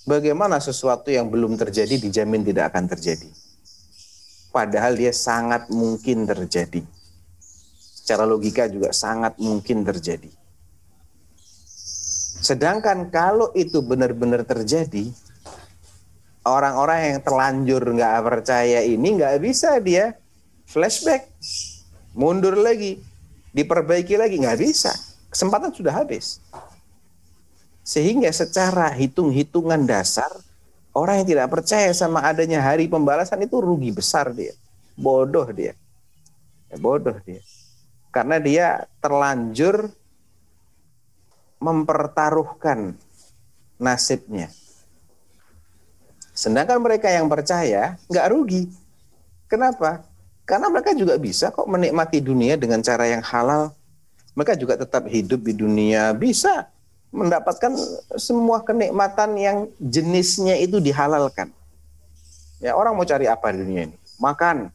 Bagaimana 0.04 0.58
sesuatu 0.60 1.14
yang 1.14 1.30
belum 1.30 1.56
terjadi 1.56 1.96
dijamin 1.96 2.42
tidak 2.42 2.74
akan 2.74 2.90
terjadi? 2.90 3.30
Padahal 4.54 4.94
dia 4.94 5.10
sangat 5.10 5.72
mungkin 5.74 6.30
terjadi. 6.30 6.86
Secara 8.04 8.28
logika 8.28 8.68
juga 8.68 8.92
sangat 8.92 9.40
mungkin 9.40 9.88
terjadi. 9.88 10.28
Sedangkan 12.44 13.08
kalau 13.08 13.56
itu 13.56 13.80
benar-benar 13.80 14.44
terjadi, 14.44 15.08
orang-orang 16.44 17.16
yang 17.16 17.20
terlanjur 17.24 17.80
nggak 17.80 18.20
percaya 18.28 18.84
ini 18.84 19.16
nggak 19.16 19.40
bisa 19.40 19.80
dia 19.80 20.20
flashback, 20.68 21.32
mundur 22.12 22.60
lagi, 22.60 23.00
diperbaiki 23.56 24.20
lagi 24.20 24.36
nggak 24.36 24.60
bisa. 24.60 24.92
Kesempatan 25.32 25.72
sudah 25.72 25.96
habis. 25.96 26.44
Sehingga 27.88 28.28
secara 28.36 28.92
hitung-hitungan 28.92 29.80
dasar 29.88 30.28
orang 30.92 31.24
yang 31.24 31.28
tidak 31.40 31.48
percaya 31.56 31.96
sama 31.96 32.20
adanya 32.20 32.60
hari 32.60 32.92
pembalasan 32.92 33.48
itu 33.48 33.64
rugi 33.64 33.96
besar 33.96 34.36
dia. 34.36 34.52
Bodoh 35.00 35.48
dia. 35.56 35.72
Ya, 36.68 36.76
bodoh 36.76 37.16
dia. 37.24 37.40
Karena 38.14 38.38
dia 38.38 38.86
terlanjur 39.02 39.90
mempertaruhkan 41.58 42.94
nasibnya. 43.82 44.54
Sedangkan 46.34 46.78
mereka 46.78 47.10
yang 47.10 47.26
percaya 47.26 47.98
nggak 48.06 48.30
rugi. 48.30 48.70
Kenapa? 49.50 50.06
Karena 50.44 50.68
mereka 50.70 50.92
juga 50.94 51.16
bisa 51.18 51.50
kok 51.50 51.66
menikmati 51.66 52.20
dunia 52.20 52.54
dengan 52.60 52.84
cara 52.86 53.10
yang 53.10 53.24
halal. 53.26 53.74
Mereka 54.34 54.58
juga 54.58 54.78
tetap 54.78 55.06
hidup 55.10 55.46
di 55.46 55.54
dunia, 55.54 56.12
bisa 56.14 56.70
mendapatkan 57.14 57.78
semua 58.18 58.66
kenikmatan 58.66 59.38
yang 59.38 59.58
jenisnya 59.78 60.58
itu 60.58 60.82
dihalalkan. 60.82 61.54
Ya, 62.58 62.74
orang 62.74 62.98
mau 62.98 63.06
cari 63.06 63.30
apa 63.30 63.54
di 63.54 63.62
dunia 63.62 63.82
ini? 63.94 63.98
Makan, 64.18 64.74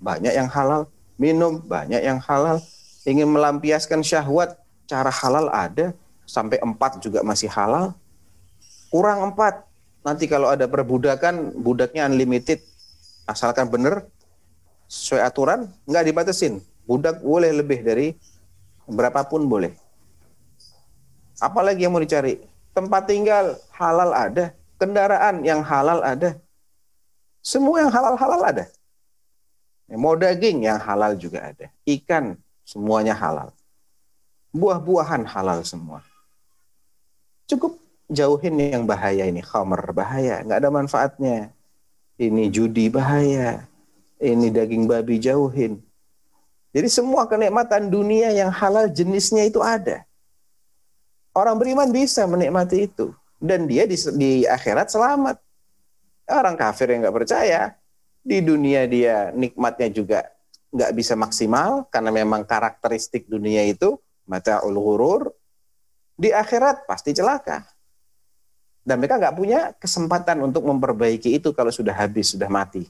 banyak 0.00 0.32
yang 0.32 0.48
halal. 0.48 0.88
Minum, 1.18 1.60
banyak 1.60 2.00
yang 2.00 2.22
halal. 2.22 2.62
Ingin 3.02 3.28
melampiaskan 3.28 4.00
syahwat, 4.06 4.54
cara 4.86 5.10
halal 5.10 5.50
ada. 5.50 5.92
Sampai 6.24 6.62
empat 6.62 7.02
juga 7.02 7.20
masih 7.26 7.50
halal. 7.50 7.92
Kurang 8.88 9.34
empat. 9.34 9.66
Nanti 10.06 10.30
kalau 10.30 10.48
ada 10.48 10.64
perbudakan, 10.70 11.58
budaknya 11.58 12.06
unlimited. 12.06 12.62
Asalkan 13.26 13.68
benar, 13.68 14.06
sesuai 14.88 15.22
aturan 15.22 15.68
nggak 15.84 16.04
dibatasin 16.08 16.64
budak 16.88 17.20
boleh 17.20 17.52
lebih 17.52 17.84
dari 17.84 18.16
berapapun 18.88 19.44
boleh 19.44 19.76
apalagi 21.36 21.84
yang 21.84 21.92
mau 21.92 22.00
dicari 22.00 22.40
tempat 22.72 23.04
tinggal 23.04 23.52
halal 23.76 24.16
ada 24.16 24.56
kendaraan 24.80 25.44
yang 25.44 25.60
halal 25.60 26.00
ada 26.00 26.40
semua 27.44 27.84
yang 27.84 27.92
halal 27.92 28.16
halal 28.16 28.40
ada 28.40 28.64
mau 29.96 30.12
daging 30.18 30.68
yang 30.68 30.76
halal 30.76 31.16
juga 31.16 31.54
ada 31.54 31.72
ikan 31.88 32.36
semuanya 32.66 33.16
halal 33.16 33.54
buah-buahan 34.52 35.24
halal 35.24 35.64
semua 35.64 36.04
cukup 37.48 37.80
jauhin 38.12 38.56
yang 38.60 38.84
bahaya 38.84 39.24
ini 39.24 39.40
khamer 39.40 39.80
bahaya 39.96 40.44
nggak 40.44 40.58
ada 40.60 40.70
manfaatnya 40.72 41.52
ini 42.18 42.50
judi 42.50 42.90
bahaya 42.90 43.68
ini 44.18 44.50
daging 44.50 44.90
babi 44.90 45.22
jauhin. 45.22 45.78
Jadi 46.74 46.88
semua 46.90 47.24
kenikmatan 47.24 47.88
dunia 47.88 48.34
yang 48.34 48.52
halal 48.52 48.90
jenisnya 48.90 49.46
itu 49.46 49.62
ada. 49.62 50.04
Orang 51.32 51.56
beriman 51.56 51.88
bisa 51.88 52.26
menikmati 52.26 52.90
itu. 52.90 53.14
Dan 53.38 53.70
dia 53.70 53.86
di, 53.86 53.94
di 54.18 54.42
akhirat 54.44 54.90
selamat. 54.90 55.38
Orang 56.28 56.58
kafir 56.58 56.92
yang 56.92 57.06
nggak 57.06 57.16
percaya, 57.24 57.72
di 58.24 58.38
dunia 58.44 58.84
dia 58.88 59.30
nikmatnya 59.32 59.88
juga 59.88 60.28
nggak 60.68 60.92
bisa 60.92 61.16
maksimal 61.16 61.88
karena 61.88 62.12
memang 62.12 62.44
karakteristik 62.44 63.24
dunia 63.24 63.64
itu 63.64 63.96
mata 64.28 64.60
ghurur 64.60 65.32
di 66.18 66.28
akhirat 66.28 66.84
pasti 66.84 67.16
celaka 67.16 67.64
dan 68.84 69.00
mereka 69.00 69.16
nggak 69.16 69.36
punya 69.36 69.60
kesempatan 69.80 70.44
untuk 70.44 70.68
memperbaiki 70.68 71.40
itu 71.40 71.56
kalau 71.56 71.72
sudah 71.72 71.96
habis 71.96 72.36
sudah 72.36 72.52
mati 72.52 72.84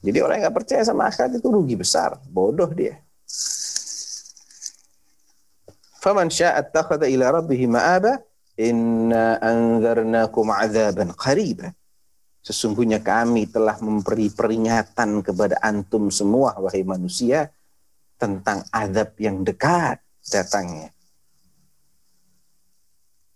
jadi 0.00 0.18
orang 0.24 0.40
yang 0.40 0.44
nggak 0.48 0.56
percaya 0.64 0.82
sama 0.84 1.12
akhirat 1.12 1.36
itu 1.36 1.48
rugi 1.52 1.76
besar, 1.76 2.16
bodoh 2.32 2.68
dia. 2.72 2.96
Faman 6.00 6.32
syaa'a 6.32 6.64
attakhadha 6.64 7.04
ila 7.04 7.28
rabbih 7.36 7.68
ma'aba 7.68 8.24
inna 8.56 9.36
anzarnakum 9.44 10.48
'adzaban 10.48 11.12
qariba. 11.12 11.76
Sesungguhnya 12.40 13.04
kami 13.04 13.44
telah 13.52 13.76
memberi 13.84 14.32
peringatan 14.32 15.20
kepada 15.20 15.60
antum 15.60 16.08
semua 16.08 16.56
wahai 16.56 16.80
manusia 16.80 17.52
tentang 18.16 18.64
azab 18.72 19.16
yang 19.20 19.44
dekat 19.44 20.00
datangnya. 20.24 20.92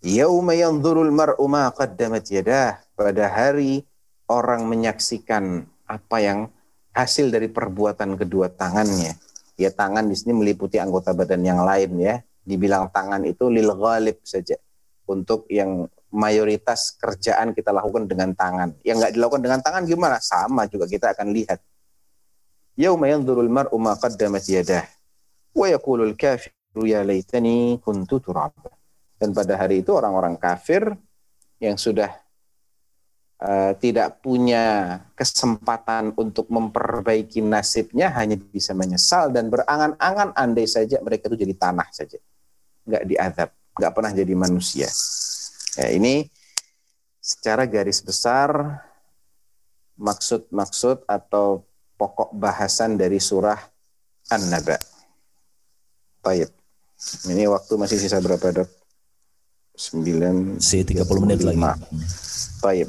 Yauma 0.04 0.52
yanzurul 0.52 1.08
mar'u 1.08 1.48
ma 1.48 1.72
qaddamat 1.72 2.28
yadah. 2.28 2.76
Pada 2.92 3.24
hari 3.32 3.84
orang 4.28 4.68
menyaksikan 4.68 5.64
apa 5.88 6.16
yang 6.20 6.52
hasil 6.92 7.32
dari 7.32 7.48
perbuatan 7.48 8.20
kedua 8.20 8.52
tangannya. 8.52 9.16
Ya 9.56 9.72
tangan 9.72 10.04
di 10.04 10.16
sini 10.16 10.36
meliputi 10.36 10.76
anggota 10.76 11.16
badan 11.16 11.40
yang 11.40 11.64
lain 11.64 11.96
ya. 11.96 12.20
Dibilang 12.44 12.92
tangan 12.92 13.24
itu 13.24 13.48
lil 13.48 13.72
ghalib 13.72 14.20
saja. 14.24 14.60
Untuk 15.08 15.48
yang 15.48 15.88
mayoritas 16.14 16.94
kerjaan 16.94 17.50
kita 17.50 17.74
lakukan 17.74 18.06
dengan 18.06 18.30
tangan. 18.32 18.78
Yang 18.86 18.96
nggak 19.02 19.12
dilakukan 19.18 19.42
dengan 19.42 19.60
tangan 19.60 19.82
gimana? 19.82 20.22
Sama 20.22 20.70
juga 20.70 20.86
kita 20.86 21.10
akan 21.10 21.34
lihat. 21.34 21.58
Yauma 22.78 23.10
yanzurul 23.10 23.50
mar'u 23.50 23.74
ma 23.78 23.98
qaddamat 23.98 24.46
yadah 24.46 24.86
wa 25.54 25.66
yaqulul 25.70 26.14
kafiru 26.14 26.86
ya 26.86 27.02
laitani 27.02 27.82
kuntu 27.82 28.22
turaba. 28.22 28.70
Dan 29.18 29.34
pada 29.34 29.58
hari 29.58 29.82
itu 29.82 29.94
orang-orang 29.94 30.38
kafir 30.38 30.94
yang 31.62 31.78
sudah 31.78 32.10
uh, 33.40 33.72
tidak 33.78 34.20
punya 34.20 34.98
kesempatan 35.14 36.12
untuk 36.18 36.50
memperbaiki 36.50 37.42
nasibnya 37.42 38.10
hanya 38.14 38.38
bisa 38.38 38.72
menyesal 38.76 39.30
dan 39.30 39.48
berangan-angan 39.50 40.34
andai 40.34 40.66
saja 40.66 40.98
mereka 41.00 41.30
itu 41.30 41.46
jadi 41.46 41.54
tanah 41.54 41.88
saja 41.94 42.18
nggak 42.84 43.04
diadab 43.08 43.48
nggak 43.80 43.92
pernah 43.92 44.12
jadi 44.12 44.34
manusia 44.36 44.88
ya, 45.78 45.88
ini 45.94 46.28
secara 47.24 47.64
garis 47.64 48.04
besar 48.04 48.82
maksud-maksud 49.96 51.06
atau 51.06 51.64
pokok 51.94 52.34
bahasan 52.34 52.98
dari 52.98 53.22
surah 53.22 53.58
An-Naba. 54.28 54.76
Baik. 56.24 56.50
Ini 57.28 57.46
waktu 57.48 57.72
masih 57.76 58.00
sisa 58.00 58.18
berapa, 58.18 58.42
Dok? 58.50 58.68
9 59.74 60.62
si 60.62 60.86
30 60.86 61.02
menit 61.26 61.42
lagi. 61.42 61.58
Baik. 62.62 62.88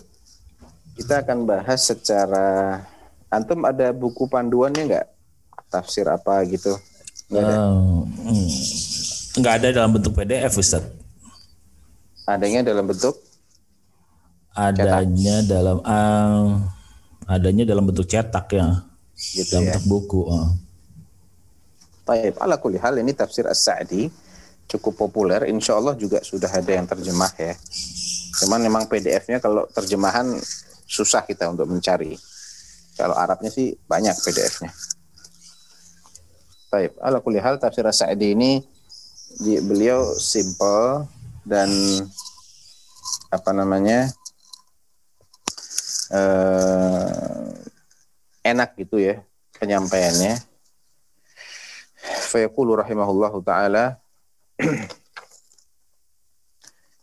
Kita 0.95 1.25
akan 1.25 1.43
bahas 1.43 1.81
secara 1.81 2.79
antum 3.27 3.65
ada 3.65 3.91
buku 3.91 4.29
panduannya 4.29 4.83
nggak? 4.87 5.07
Tafsir 5.67 6.07
apa 6.07 6.39
gitu? 6.47 6.77
Nggak 7.27 7.41
ada. 7.41 7.55
Uh, 7.57 8.05
nggak 9.41 9.53
ada 9.59 9.67
dalam 9.73 9.91
bentuk 9.97 10.13
PDF, 10.15 10.55
Ustaz. 10.55 10.85
Adanya 12.25 12.65
dalam 12.65 12.89
bentuk? 12.89 13.21
Adanya 14.57 15.45
cetak. 15.45 15.51
dalam 15.51 15.77
uh, 15.85 16.57
adanya 17.29 17.63
dalam 17.69 17.85
bentuk 17.85 18.09
cetak 18.09 18.45
ya. 18.49 18.81
Gitu 19.13 19.53
dalam 19.53 19.69
ya. 19.69 19.77
bentuk 19.77 19.85
buku. 19.85 20.21
Uh. 20.25 20.49
Baik, 22.05 22.37
ala 22.41 22.57
kulli 22.57 22.81
hal 22.81 22.97
ini 22.97 23.13
tafsir 23.13 23.45
As-Sa'di 23.45 24.09
cukup 24.65 25.05
populer. 25.09 25.45
Insya 25.49 25.77
Allah 25.77 25.93
juga 25.93 26.21
sudah 26.25 26.49
ada 26.49 26.71
yang 26.73 26.89
terjemah 26.89 27.33
ya. 27.37 27.53
Cuman 28.41 28.61
memang 28.61 28.89
PDF-nya 28.89 29.37
kalau 29.37 29.69
terjemahan 29.69 30.25
susah 30.85 31.25
kita 31.25 31.49
untuk 31.49 31.69
mencari. 31.69 32.17
Kalau 32.97 33.13
Arabnya 33.13 33.53
sih 33.53 33.73
banyak 33.85 34.15
PDF-nya. 34.17 34.71
Baik, 36.73 36.97
ala 36.99 37.21
kulli 37.21 37.37
hal 37.37 37.61
tafsir 37.61 37.85
Sa'di 37.85 38.33
ini 38.33 38.59
di, 39.41 39.61
beliau 39.61 40.15
simple 40.17 41.14
dan 41.45 41.69
apa 43.29 43.51
namanya 43.53 44.09
eh, 46.09 47.49
enak 48.41 48.73
gitu 48.81 48.97
ya 48.97 49.21
penyampaiannya. 49.61 50.41
Fayaqulu 52.05 52.81
rahimahullahu 52.81 53.41
taala 53.45 53.97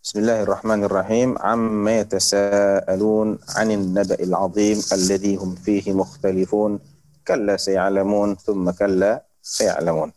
Bismillahirrahmanirrahim. 0.02 1.38
Amma 1.40 2.02
yatasaalun 2.02 3.38
'anil 3.54 3.86
naba'il 3.96 4.34
'azim 4.34 4.78
alladhi 4.92 5.38
hum 5.40 5.54
fihi 5.56 5.94
mukhtalifun. 5.94 6.82
Kalla 7.22 7.54
sayalamun 7.54 8.34
thumma 8.34 8.74
kalla 8.74 9.22
sayalamun. 9.38 10.10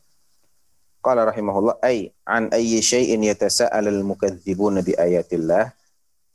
Qala 1.06 1.22
rahimahullah 1.30 1.86
ay 1.86 2.10
an 2.26 2.50
ayyi 2.50 2.82
syai'in 2.82 3.22
yatasaalul 3.22 4.02
mukadzibuna 4.02 4.82
bi 4.82 4.98
ayatillah. 4.98 5.70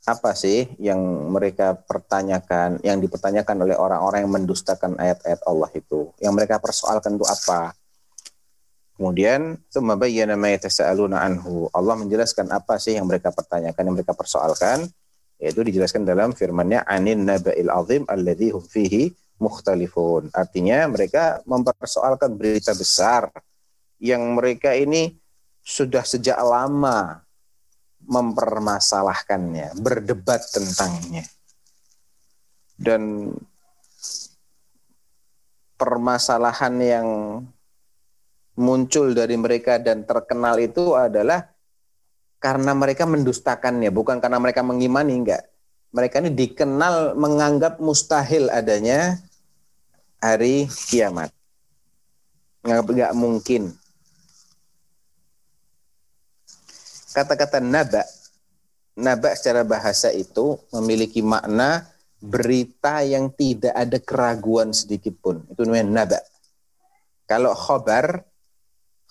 Apa 0.07 0.31
sih 0.39 0.71
yang 0.79 1.03
mereka 1.35 1.75
pertanyakan, 1.75 2.79
yang 2.87 3.03
dipertanyakan 3.03 3.67
oleh 3.67 3.75
orang-orang 3.75 4.23
yang 4.23 4.31
mendustakan 4.31 4.95
ayat-ayat 4.95 5.43
Allah 5.43 5.75
itu? 5.75 6.15
Yang 6.23 6.33
mereka 6.39 6.63
persoalkan 6.63 7.19
itu 7.19 7.27
apa? 7.27 7.75
Kemudian 8.95 9.59
tsumma 9.67 9.99
bayyana 9.99 10.39
ma 10.39 10.55
yatasaaluna 10.55 11.19
anhu. 11.19 11.67
Allah 11.75 11.99
menjelaskan 11.99 12.55
apa 12.55 12.79
sih 12.79 12.95
yang 12.95 13.11
mereka 13.11 13.35
pertanyakan, 13.35 13.83
yang 13.91 13.97
mereka 13.99 14.15
persoalkan, 14.15 14.87
yaitu 15.43 15.67
dijelaskan 15.67 16.07
dalam 16.07 16.31
firman-Nya 16.31 16.87
anin 16.87 17.27
naba'il 17.27 17.75
azim 17.75 18.07
alladzi 18.07 18.55
hum 18.55 18.63
fihi 18.63 19.11
mukhtalifun. 19.43 20.31
Artinya 20.31 20.87
mereka 20.87 21.43
mempersoalkan 21.43 22.39
berita 22.39 22.71
besar 22.71 23.35
yang 24.01 24.35
mereka 24.35 24.73
ini 24.73 25.15
sudah 25.61 26.03
sejak 26.03 26.41
lama 26.41 27.21
mempermasalahkannya, 28.01 29.77
berdebat 29.79 30.41
tentangnya. 30.51 31.23
Dan 32.81 33.37
permasalahan 35.77 36.75
yang 36.81 37.09
muncul 38.57 39.13
dari 39.13 39.37
mereka 39.37 39.77
dan 39.77 40.05
terkenal 40.09 40.57
itu 40.61 40.97
adalah 40.97 41.49
karena 42.41 42.73
mereka 42.73 43.05
mendustakannya, 43.05 43.93
bukan 43.93 44.21
karena 44.21 44.41
mereka 44.41 44.65
mengimani, 44.65 45.21
enggak. 45.21 45.45
Mereka 45.93 46.25
ini 46.25 46.31
dikenal 46.33 47.19
menganggap 47.21 47.77
mustahil 47.83 48.49
adanya 48.49 49.21
hari 50.21 50.69
kiamat. 50.89 51.33
Enggak, 52.65 53.13
mungkin. 53.13 53.80
Kata-kata 57.21 57.61
naba, 57.61 58.01
naba 58.97 59.37
secara 59.37 59.61
bahasa 59.61 60.09
itu 60.09 60.57
memiliki 60.73 61.21
makna 61.21 61.85
berita 62.17 63.05
yang 63.05 63.29
tidak 63.29 63.77
ada 63.77 64.01
keraguan 64.01 64.73
sedikit 64.73 65.21
pun. 65.21 65.45
Itu 65.53 65.69
namanya 65.69 65.85
naba. 65.85 66.21
Kalau 67.29 67.53
khobar, 67.53 68.25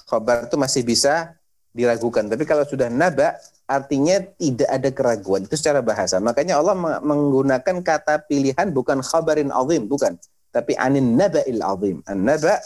khobar 0.09 0.49
itu 0.49 0.57
masih 0.57 0.81
bisa 0.81 1.37
diragukan. 1.69 2.25
Tapi 2.25 2.49
kalau 2.49 2.65
sudah 2.65 2.89
naba, 2.89 3.37
artinya 3.69 4.17
tidak 4.41 4.69
ada 4.73 4.89
keraguan. 4.89 5.45
Itu 5.45 5.53
secara 5.53 5.85
bahasa. 5.85 6.17
Makanya 6.17 6.57
Allah 6.57 6.73
menggunakan 7.05 7.85
kata 7.85 8.25
pilihan 8.25 8.73
bukan 8.73 9.05
khabarin 9.05 9.53
azim, 9.53 9.85
bukan. 9.85 10.17
Tapi 10.49 10.73
anin 10.81 11.13
naba'il 11.13 11.61
azim. 11.61 12.01
An-naba, 12.09 12.57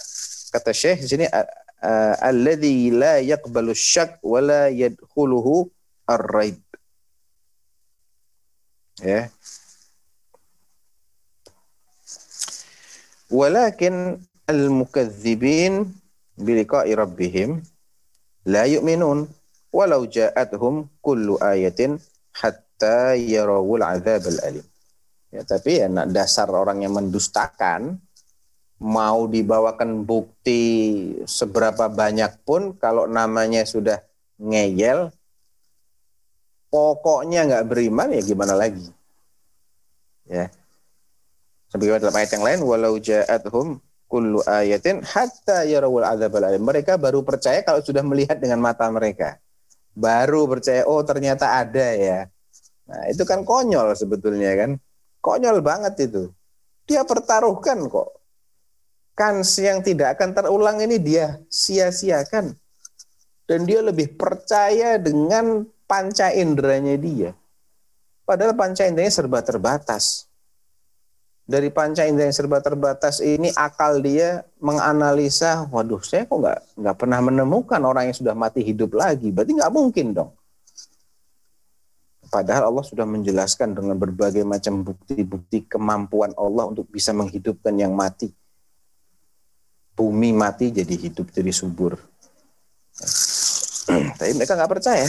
kata 0.56 0.72
Syekh 0.72 1.04
di 1.04 1.08
sini, 1.12 1.26
alladhi 1.84 2.96
la 2.96 3.20
yaqbalu 3.20 3.76
syak 3.76 4.24
wa 4.24 4.40
la 4.40 4.72
yadkhuluhu 4.72 5.68
ar-raib. 6.08 6.60
Ya. 9.04 9.28
Walakin 13.28 14.22
al-mukadzibin 14.48 15.92
biliqa'i 16.40 16.94
rabbihim 16.96 17.60
la 18.48 18.64
yu'minun 18.70 19.28
walau 19.74 20.06
ja'atuhum 20.06 20.88
kullu 21.02 21.42
ayatin 21.42 21.98
hatta 22.32 23.18
yarawul 23.18 23.82
azab 23.82 24.30
al-alim. 24.30 24.66
Ya, 25.34 25.42
tapi 25.42 25.82
ya 25.82 25.90
dasar 26.06 26.46
orang 26.54 26.86
yang 26.86 26.94
mendustakan 26.94 27.98
mau 28.84 29.32
dibawakan 29.32 30.04
bukti 30.04 30.62
seberapa 31.24 31.88
banyak 31.88 32.44
pun 32.44 32.76
kalau 32.76 33.08
namanya 33.08 33.64
sudah 33.64 34.04
ngeyel 34.36 35.08
pokoknya 36.68 37.48
nggak 37.48 37.68
beriman 37.72 38.12
ya 38.12 38.22
gimana 38.28 38.60
lagi 38.60 38.92
ya 40.28 40.52
sebagaimana 41.72 42.04
dalam 42.04 42.20
ayat 42.20 42.32
yang 42.36 42.44
lain 42.44 42.60
walau 42.68 43.00
ja'atuhum 43.00 43.80
kullu 44.14 44.46
ayatin 44.46 45.02
hatta 45.02 45.66
yarawul 45.66 46.06
adzabal 46.06 46.46
alim. 46.46 46.62
Mereka 46.62 47.02
baru 47.02 47.26
percaya 47.26 47.66
kalau 47.66 47.82
sudah 47.82 48.06
melihat 48.06 48.38
dengan 48.38 48.62
mata 48.62 48.86
mereka. 48.94 49.42
Baru 49.98 50.46
percaya 50.46 50.86
oh 50.86 51.02
ternyata 51.02 51.58
ada 51.58 51.98
ya. 51.98 52.30
Nah, 52.86 53.10
itu 53.10 53.26
kan 53.26 53.42
konyol 53.42 53.98
sebetulnya 53.98 54.54
kan. 54.54 54.78
Konyol 55.18 55.66
banget 55.66 55.98
itu. 56.06 56.30
Dia 56.86 57.02
pertaruhkan 57.02 57.90
kok. 57.90 58.22
Kans 59.14 59.58
yang 59.62 59.86
tidak 59.86 60.18
akan 60.18 60.34
terulang 60.34 60.82
ini 60.82 60.98
dia 60.98 61.38
sia-siakan. 61.50 62.58
Dan 63.44 63.68
dia 63.68 63.84
lebih 63.84 64.18
percaya 64.18 64.98
dengan 64.98 65.68
panca 65.86 66.32
inderanya 66.34 66.98
dia. 66.98 67.32
Padahal 68.24 68.56
panca 68.56 68.88
inderanya 68.88 69.14
serba 69.14 69.44
terbatas 69.44 70.32
dari 71.44 71.68
panca 71.68 72.08
indera 72.08 72.32
yang 72.32 72.36
serba 72.36 72.64
terbatas 72.64 73.20
ini 73.20 73.52
akal 73.60 74.00
dia 74.00 74.48
menganalisa, 74.64 75.68
waduh 75.68 76.00
saya 76.00 76.24
kok 76.24 76.40
nggak 76.40 76.60
nggak 76.80 76.96
pernah 76.96 77.20
menemukan 77.20 77.82
orang 77.84 78.08
yang 78.08 78.18
sudah 78.18 78.32
mati 78.32 78.64
hidup 78.64 78.96
lagi, 78.96 79.28
berarti 79.28 79.52
nggak 79.60 79.74
mungkin 79.74 80.16
dong. 80.16 80.32
Padahal 82.32 82.74
Allah 82.74 82.86
sudah 82.88 83.06
menjelaskan 83.06 83.78
dengan 83.78 83.94
berbagai 84.00 84.42
macam 84.42 84.82
bukti-bukti 84.82 85.70
kemampuan 85.70 86.34
Allah 86.34 86.66
untuk 86.66 86.90
bisa 86.90 87.14
menghidupkan 87.14 87.76
yang 87.78 87.94
mati. 87.94 88.34
Bumi 89.94 90.34
mati 90.34 90.74
jadi 90.74 90.94
hidup 90.98 91.30
jadi 91.30 91.54
subur. 91.54 91.98
Tapi 94.18 94.32
mereka 94.34 94.58
nggak 94.58 94.72
percaya. 94.72 95.08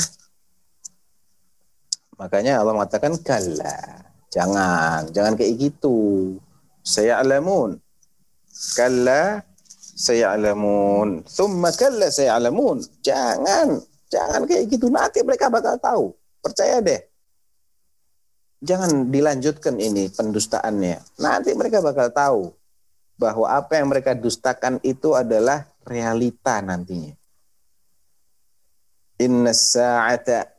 Makanya 2.20 2.62
Allah 2.62 2.74
mengatakan 2.76 3.18
kalla. 3.20 4.06
Jangan, 4.30 5.10
jangan 5.10 5.34
kayak 5.34 5.54
gitu. 5.58 5.96
Saya 6.84 7.18
alamun. 7.22 7.80
Kalla 8.78 9.42
saya 9.94 10.34
alamun. 10.34 11.22
Thumma 11.26 11.70
kalla 11.74 12.10
saya 12.10 12.38
alamun. 12.38 12.82
Jangan, 13.02 13.78
jangan 14.10 14.42
kayak 14.46 14.70
gitu. 14.70 14.90
Nanti 14.92 15.22
mereka 15.26 15.50
bakal 15.50 15.78
tahu. 15.80 16.04
Percaya 16.42 16.78
deh. 16.82 17.00
Jangan 18.64 19.12
dilanjutkan 19.12 19.76
ini 19.76 20.08
pendustaannya. 20.12 21.20
Nanti 21.20 21.50
mereka 21.52 21.84
bakal 21.84 22.08
tahu 22.10 22.42
bahwa 23.14 23.46
apa 23.46 23.78
yang 23.78 23.90
mereka 23.90 24.12
dustakan 24.12 24.82
itu 24.82 25.14
adalah 25.14 25.66
realita 25.86 26.58
nantinya. 26.58 27.14
Inna 29.22 29.54
sa'ata 29.54 30.50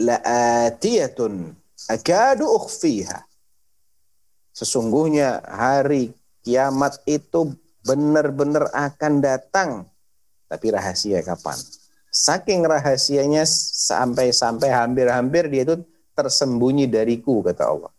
la'atiyatun 0.00 1.54
akadu 1.86 2.44
ukhfiha. 2.58 3.22
Sesungguhnya 4.50 5.40
hari 5.46 6.10
kiamat 6.42 6.98
itu 7.06 7.54
benar-benar 7.86 8.68
akan 8.74 9.12
datang. 9.22 9.70
Tapi 10.50 10.66
rahasia 10.74 11.22
kapan? 11.22 11.54
Saking 12.10 12.66
rahasianya 12.66 13.46
sampai-sampai 13.46 14.74
hampir-hampir 14.74 15.46
dia 15.46 15.62
itu 15.62 15.78
tersembunyi 16.18 16.90
dariku 16.90 17.38
kata 17.46 17.70
Allah. 17.70 17.92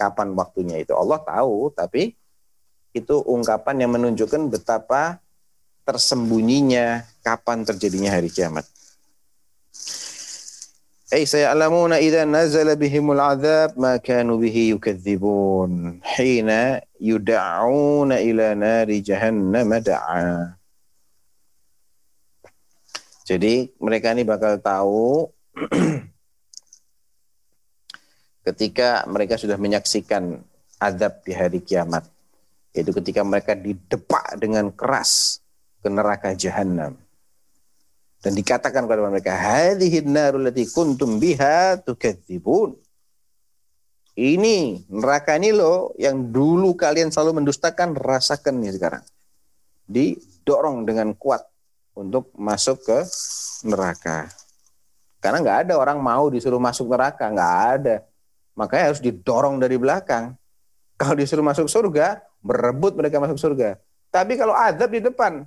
Kapan 0.00 0.32
waktunya 0.32 0.80
itu 0.80 0.96
Allah 0.96 1.20
tahu, 1.20 1.68
tapi 1.76 2.16
itu 2.95 3.19
ungkapan 3.27 3.83
yang 3.83 3.91
menunjukkan 3.91 4.47
betapa 4.47 5.19
tersembunyinya 5.83 7.05
kapan 7.21 7.67
terjadinya 7.67 8.09
hari 8.09 8.31
kiamat. 8.31 8.65
أي 11.13 11.25
سيعلمون 11.25 11.93
إذا 11.93 12.25
نزل 12.25 12.75
بهم 12.75 13.11
العذاب 13.11 13.79
ما 13.79 13.97
كانوا 13.97 14.37
به 14.41 14.57
يكذبون 14.73 15.99
حين 16.03 16.49
يدعون 17.01 18.11
إلى 18.11 18.55
نار 18.55 18.89
جهنم 18.91 19.69
دعا 19.85 20.57
Jadi 23.25 23.73
mereka 23.81 24.13
ini 24.13 24.21
bakal 24.21 24.61
tahu 24.61 25.25
ketika 28.45 29.01
mereka 29.09 29.33
sudah 29.33 29.57
menyaksikan 29.57 30.45
azab 30.77 31.25
di 31.25 31.33
hari 31.33 31.57
kiamat. 31.57 32.05
Yaitu 32.70 32.94
ketika 32.94 33.26
mereka 33.26 33.58
didepak 33.58 34.38
dengan 34.38 34.70
keras 34.70 35.42
ke 35.82 35.88
neraka 35.90 36.36
jahanam. 36.36 36.94
Dan 38.20 38.36
dikatakan 38.36 38.84
kepada 38.84 39.08
mereka, 39.08 39.32
"Hadhihi 39.32 40.04
narul 40.04 40.52
kuntum 40.70 41.16
biha 41.16 41.80
tukadzibun." 41.80 42.76
Ini 44.20 44.84
neraka 44.92 45.40
ini 45.40 45.56
loh 45.56 45.96
yang 45.96 46.28
dulu 46.28 46.76
kalian 46.76 47.08
selalu 47.08 47.40
mendustakan, 47.40 47.96
rasakan 47.96 48.60
nih 48.60 48.76
sekarang. 48.76 49.04
Didorong 49.88 50.84
dengan 50.84 51.16
kuat 51.16 51.40
untuk 51.96 52.28
masuk 52.36 52.84
ke 52.84 52.98
neraka. 53.64 54.28
Karena 55.24 55.40
nggak 55.40 55.58
ada 55.68 55.74
orang 55.80 55.96
mau 56.00 56.28
disuruh 56.28 56.60
masuk 56.60 56.92
neraka, 56.92 57.32
nggak 57.32 57.54
ada. 57.80 57.96
Makanya 58.52 58.92
harus 58.92 59.00
didorong 59.00 59.56
dari 59.56 59.80
belakang. 59.80 60.36
Kalau 61.00 61.16
disuruh 61.16 61.44
masuk 61.44 61.64
surga, 61.64 62.20
berebut 62.40 62.96
mereka 62.96 63.20
masuk 63.20 63.38
surga. 63.38 63.76
Tapi 64.10 64.34
kalau 64.34 64.56
azab 64.56 64.90
di 64.90 65.00
depan, 65.00 65.46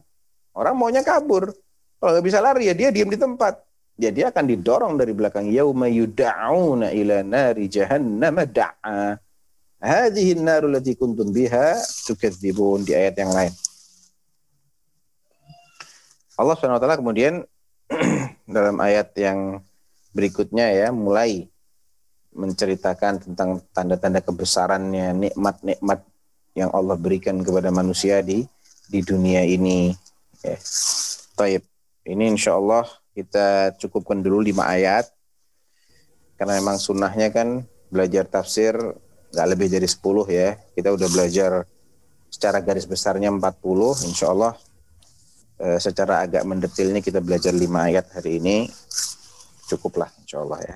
orang 0.56 0.74
maunya 0.78 1.04
kabur. 1.04 1.52
Kalau 2.00 2.12
nggak 2.16 2.26
bisa 2.26 2.39
lari 2.39 2.72
ya 2.72 2.76
dia 2.76 2.89
diam 2.94 3.12
di 3.12 3.20
tempat. 3.20 3.60
Ya 4.00 4.10
dia 4.10 4.34
akan 4.34 4.46
didorong 4.50 4.94
dari 4.98 5.14
belakang. 5.14 5.52
Yauma 5.52 5.86
yuda'una 5.86 6.89
ila 6.96 7.22
nari 7.22 7.70
jahannam 7.70 8.41
da'a. 8.41 9.20
Hadhihi 9.84 10.39
naru 10.39 10.72
lati 10.72 10.96
kuntum 10.96 11.30
biha 11.36 11.76
tukadzibun 12.08 12.88
di 12.88 12.96
ayat 12.96 13.20
yang 13.20 13.36
lain. 13.36 13.54
Allah 16.39 16.56
SWT 16.58 16.88
kemudian 16.98 17.44
dalam 18.56 18.80
ayat 18.80 19.12
yang 19.20 19.62
berikutnya 20.16 20.72
ya 20.72 20.88
mulai 20.89 21.52
menceritakan 22.34 23.22
tentang 23.22 23.62
tanda-tanda 23.76 24.24
kebesarannya, 24.24 25.14
nikmat-nikmat 25.14 26.00
yang 26.54 26.70
Allah 26.74 26.97
berikan 26.97 27.41
kepada 27.41 27.74
manusia 27.74 28.22
di 28.22 28.45
di 28.88 28.99
dunia 29.01 29.41
ini. 29.45 29.93
Ya. 30.45 30.58
Taib. 31.34 31.66
Ini 32.04 32.36
insya 32.36 32.60
Allah 32.60 32.86
kita 33.16 33.78
cukupkan 33.80 34.22
dulu 34.22 34.43
lima 34.43 34.70
ayat. 34.70 35.10
Karena 36.38 36.60
memang 36.60 36.78
sunnahnya 36.78 37.30
kan 37.32 37.64
belajar 37.88 38.26
tafsir 38.26 38.76
nggak 39.34 39.47
lebih 39.49 39.68
dari 39.70 39.88
10 39.89 40.30
ya. 40.30 40.58
Kita 40.78 40.93
udah 40.93 41.10
belajar 41.10 41.51
secara 42.30 42.62
garis 42.62 42.86
besarnya 42.86 43.34
40. 43.34 44.10
Insya 44.10 44.30
Allah 44.30 44.54
eh, 45.58 45.80
secara 45.82 46.22
agak 46.22 46.43
mendetilnya 46.45 47.01
kita 47.01 47.24
belajar 47.24 47.56
lima 47.56 47.89
ayat 47.89 48.12
hari 48.14 48.38
ini. 48.38 48.68
Cukuplah 49.70 50.12
insya 50.22 50.43
Allah 50.43 50.60
ya. 50.62 50.76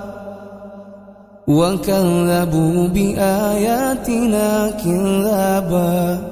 وكذبوا 1.47 2.87
بآياتنا 2.87 4.71
كذابا. 4.71 6.30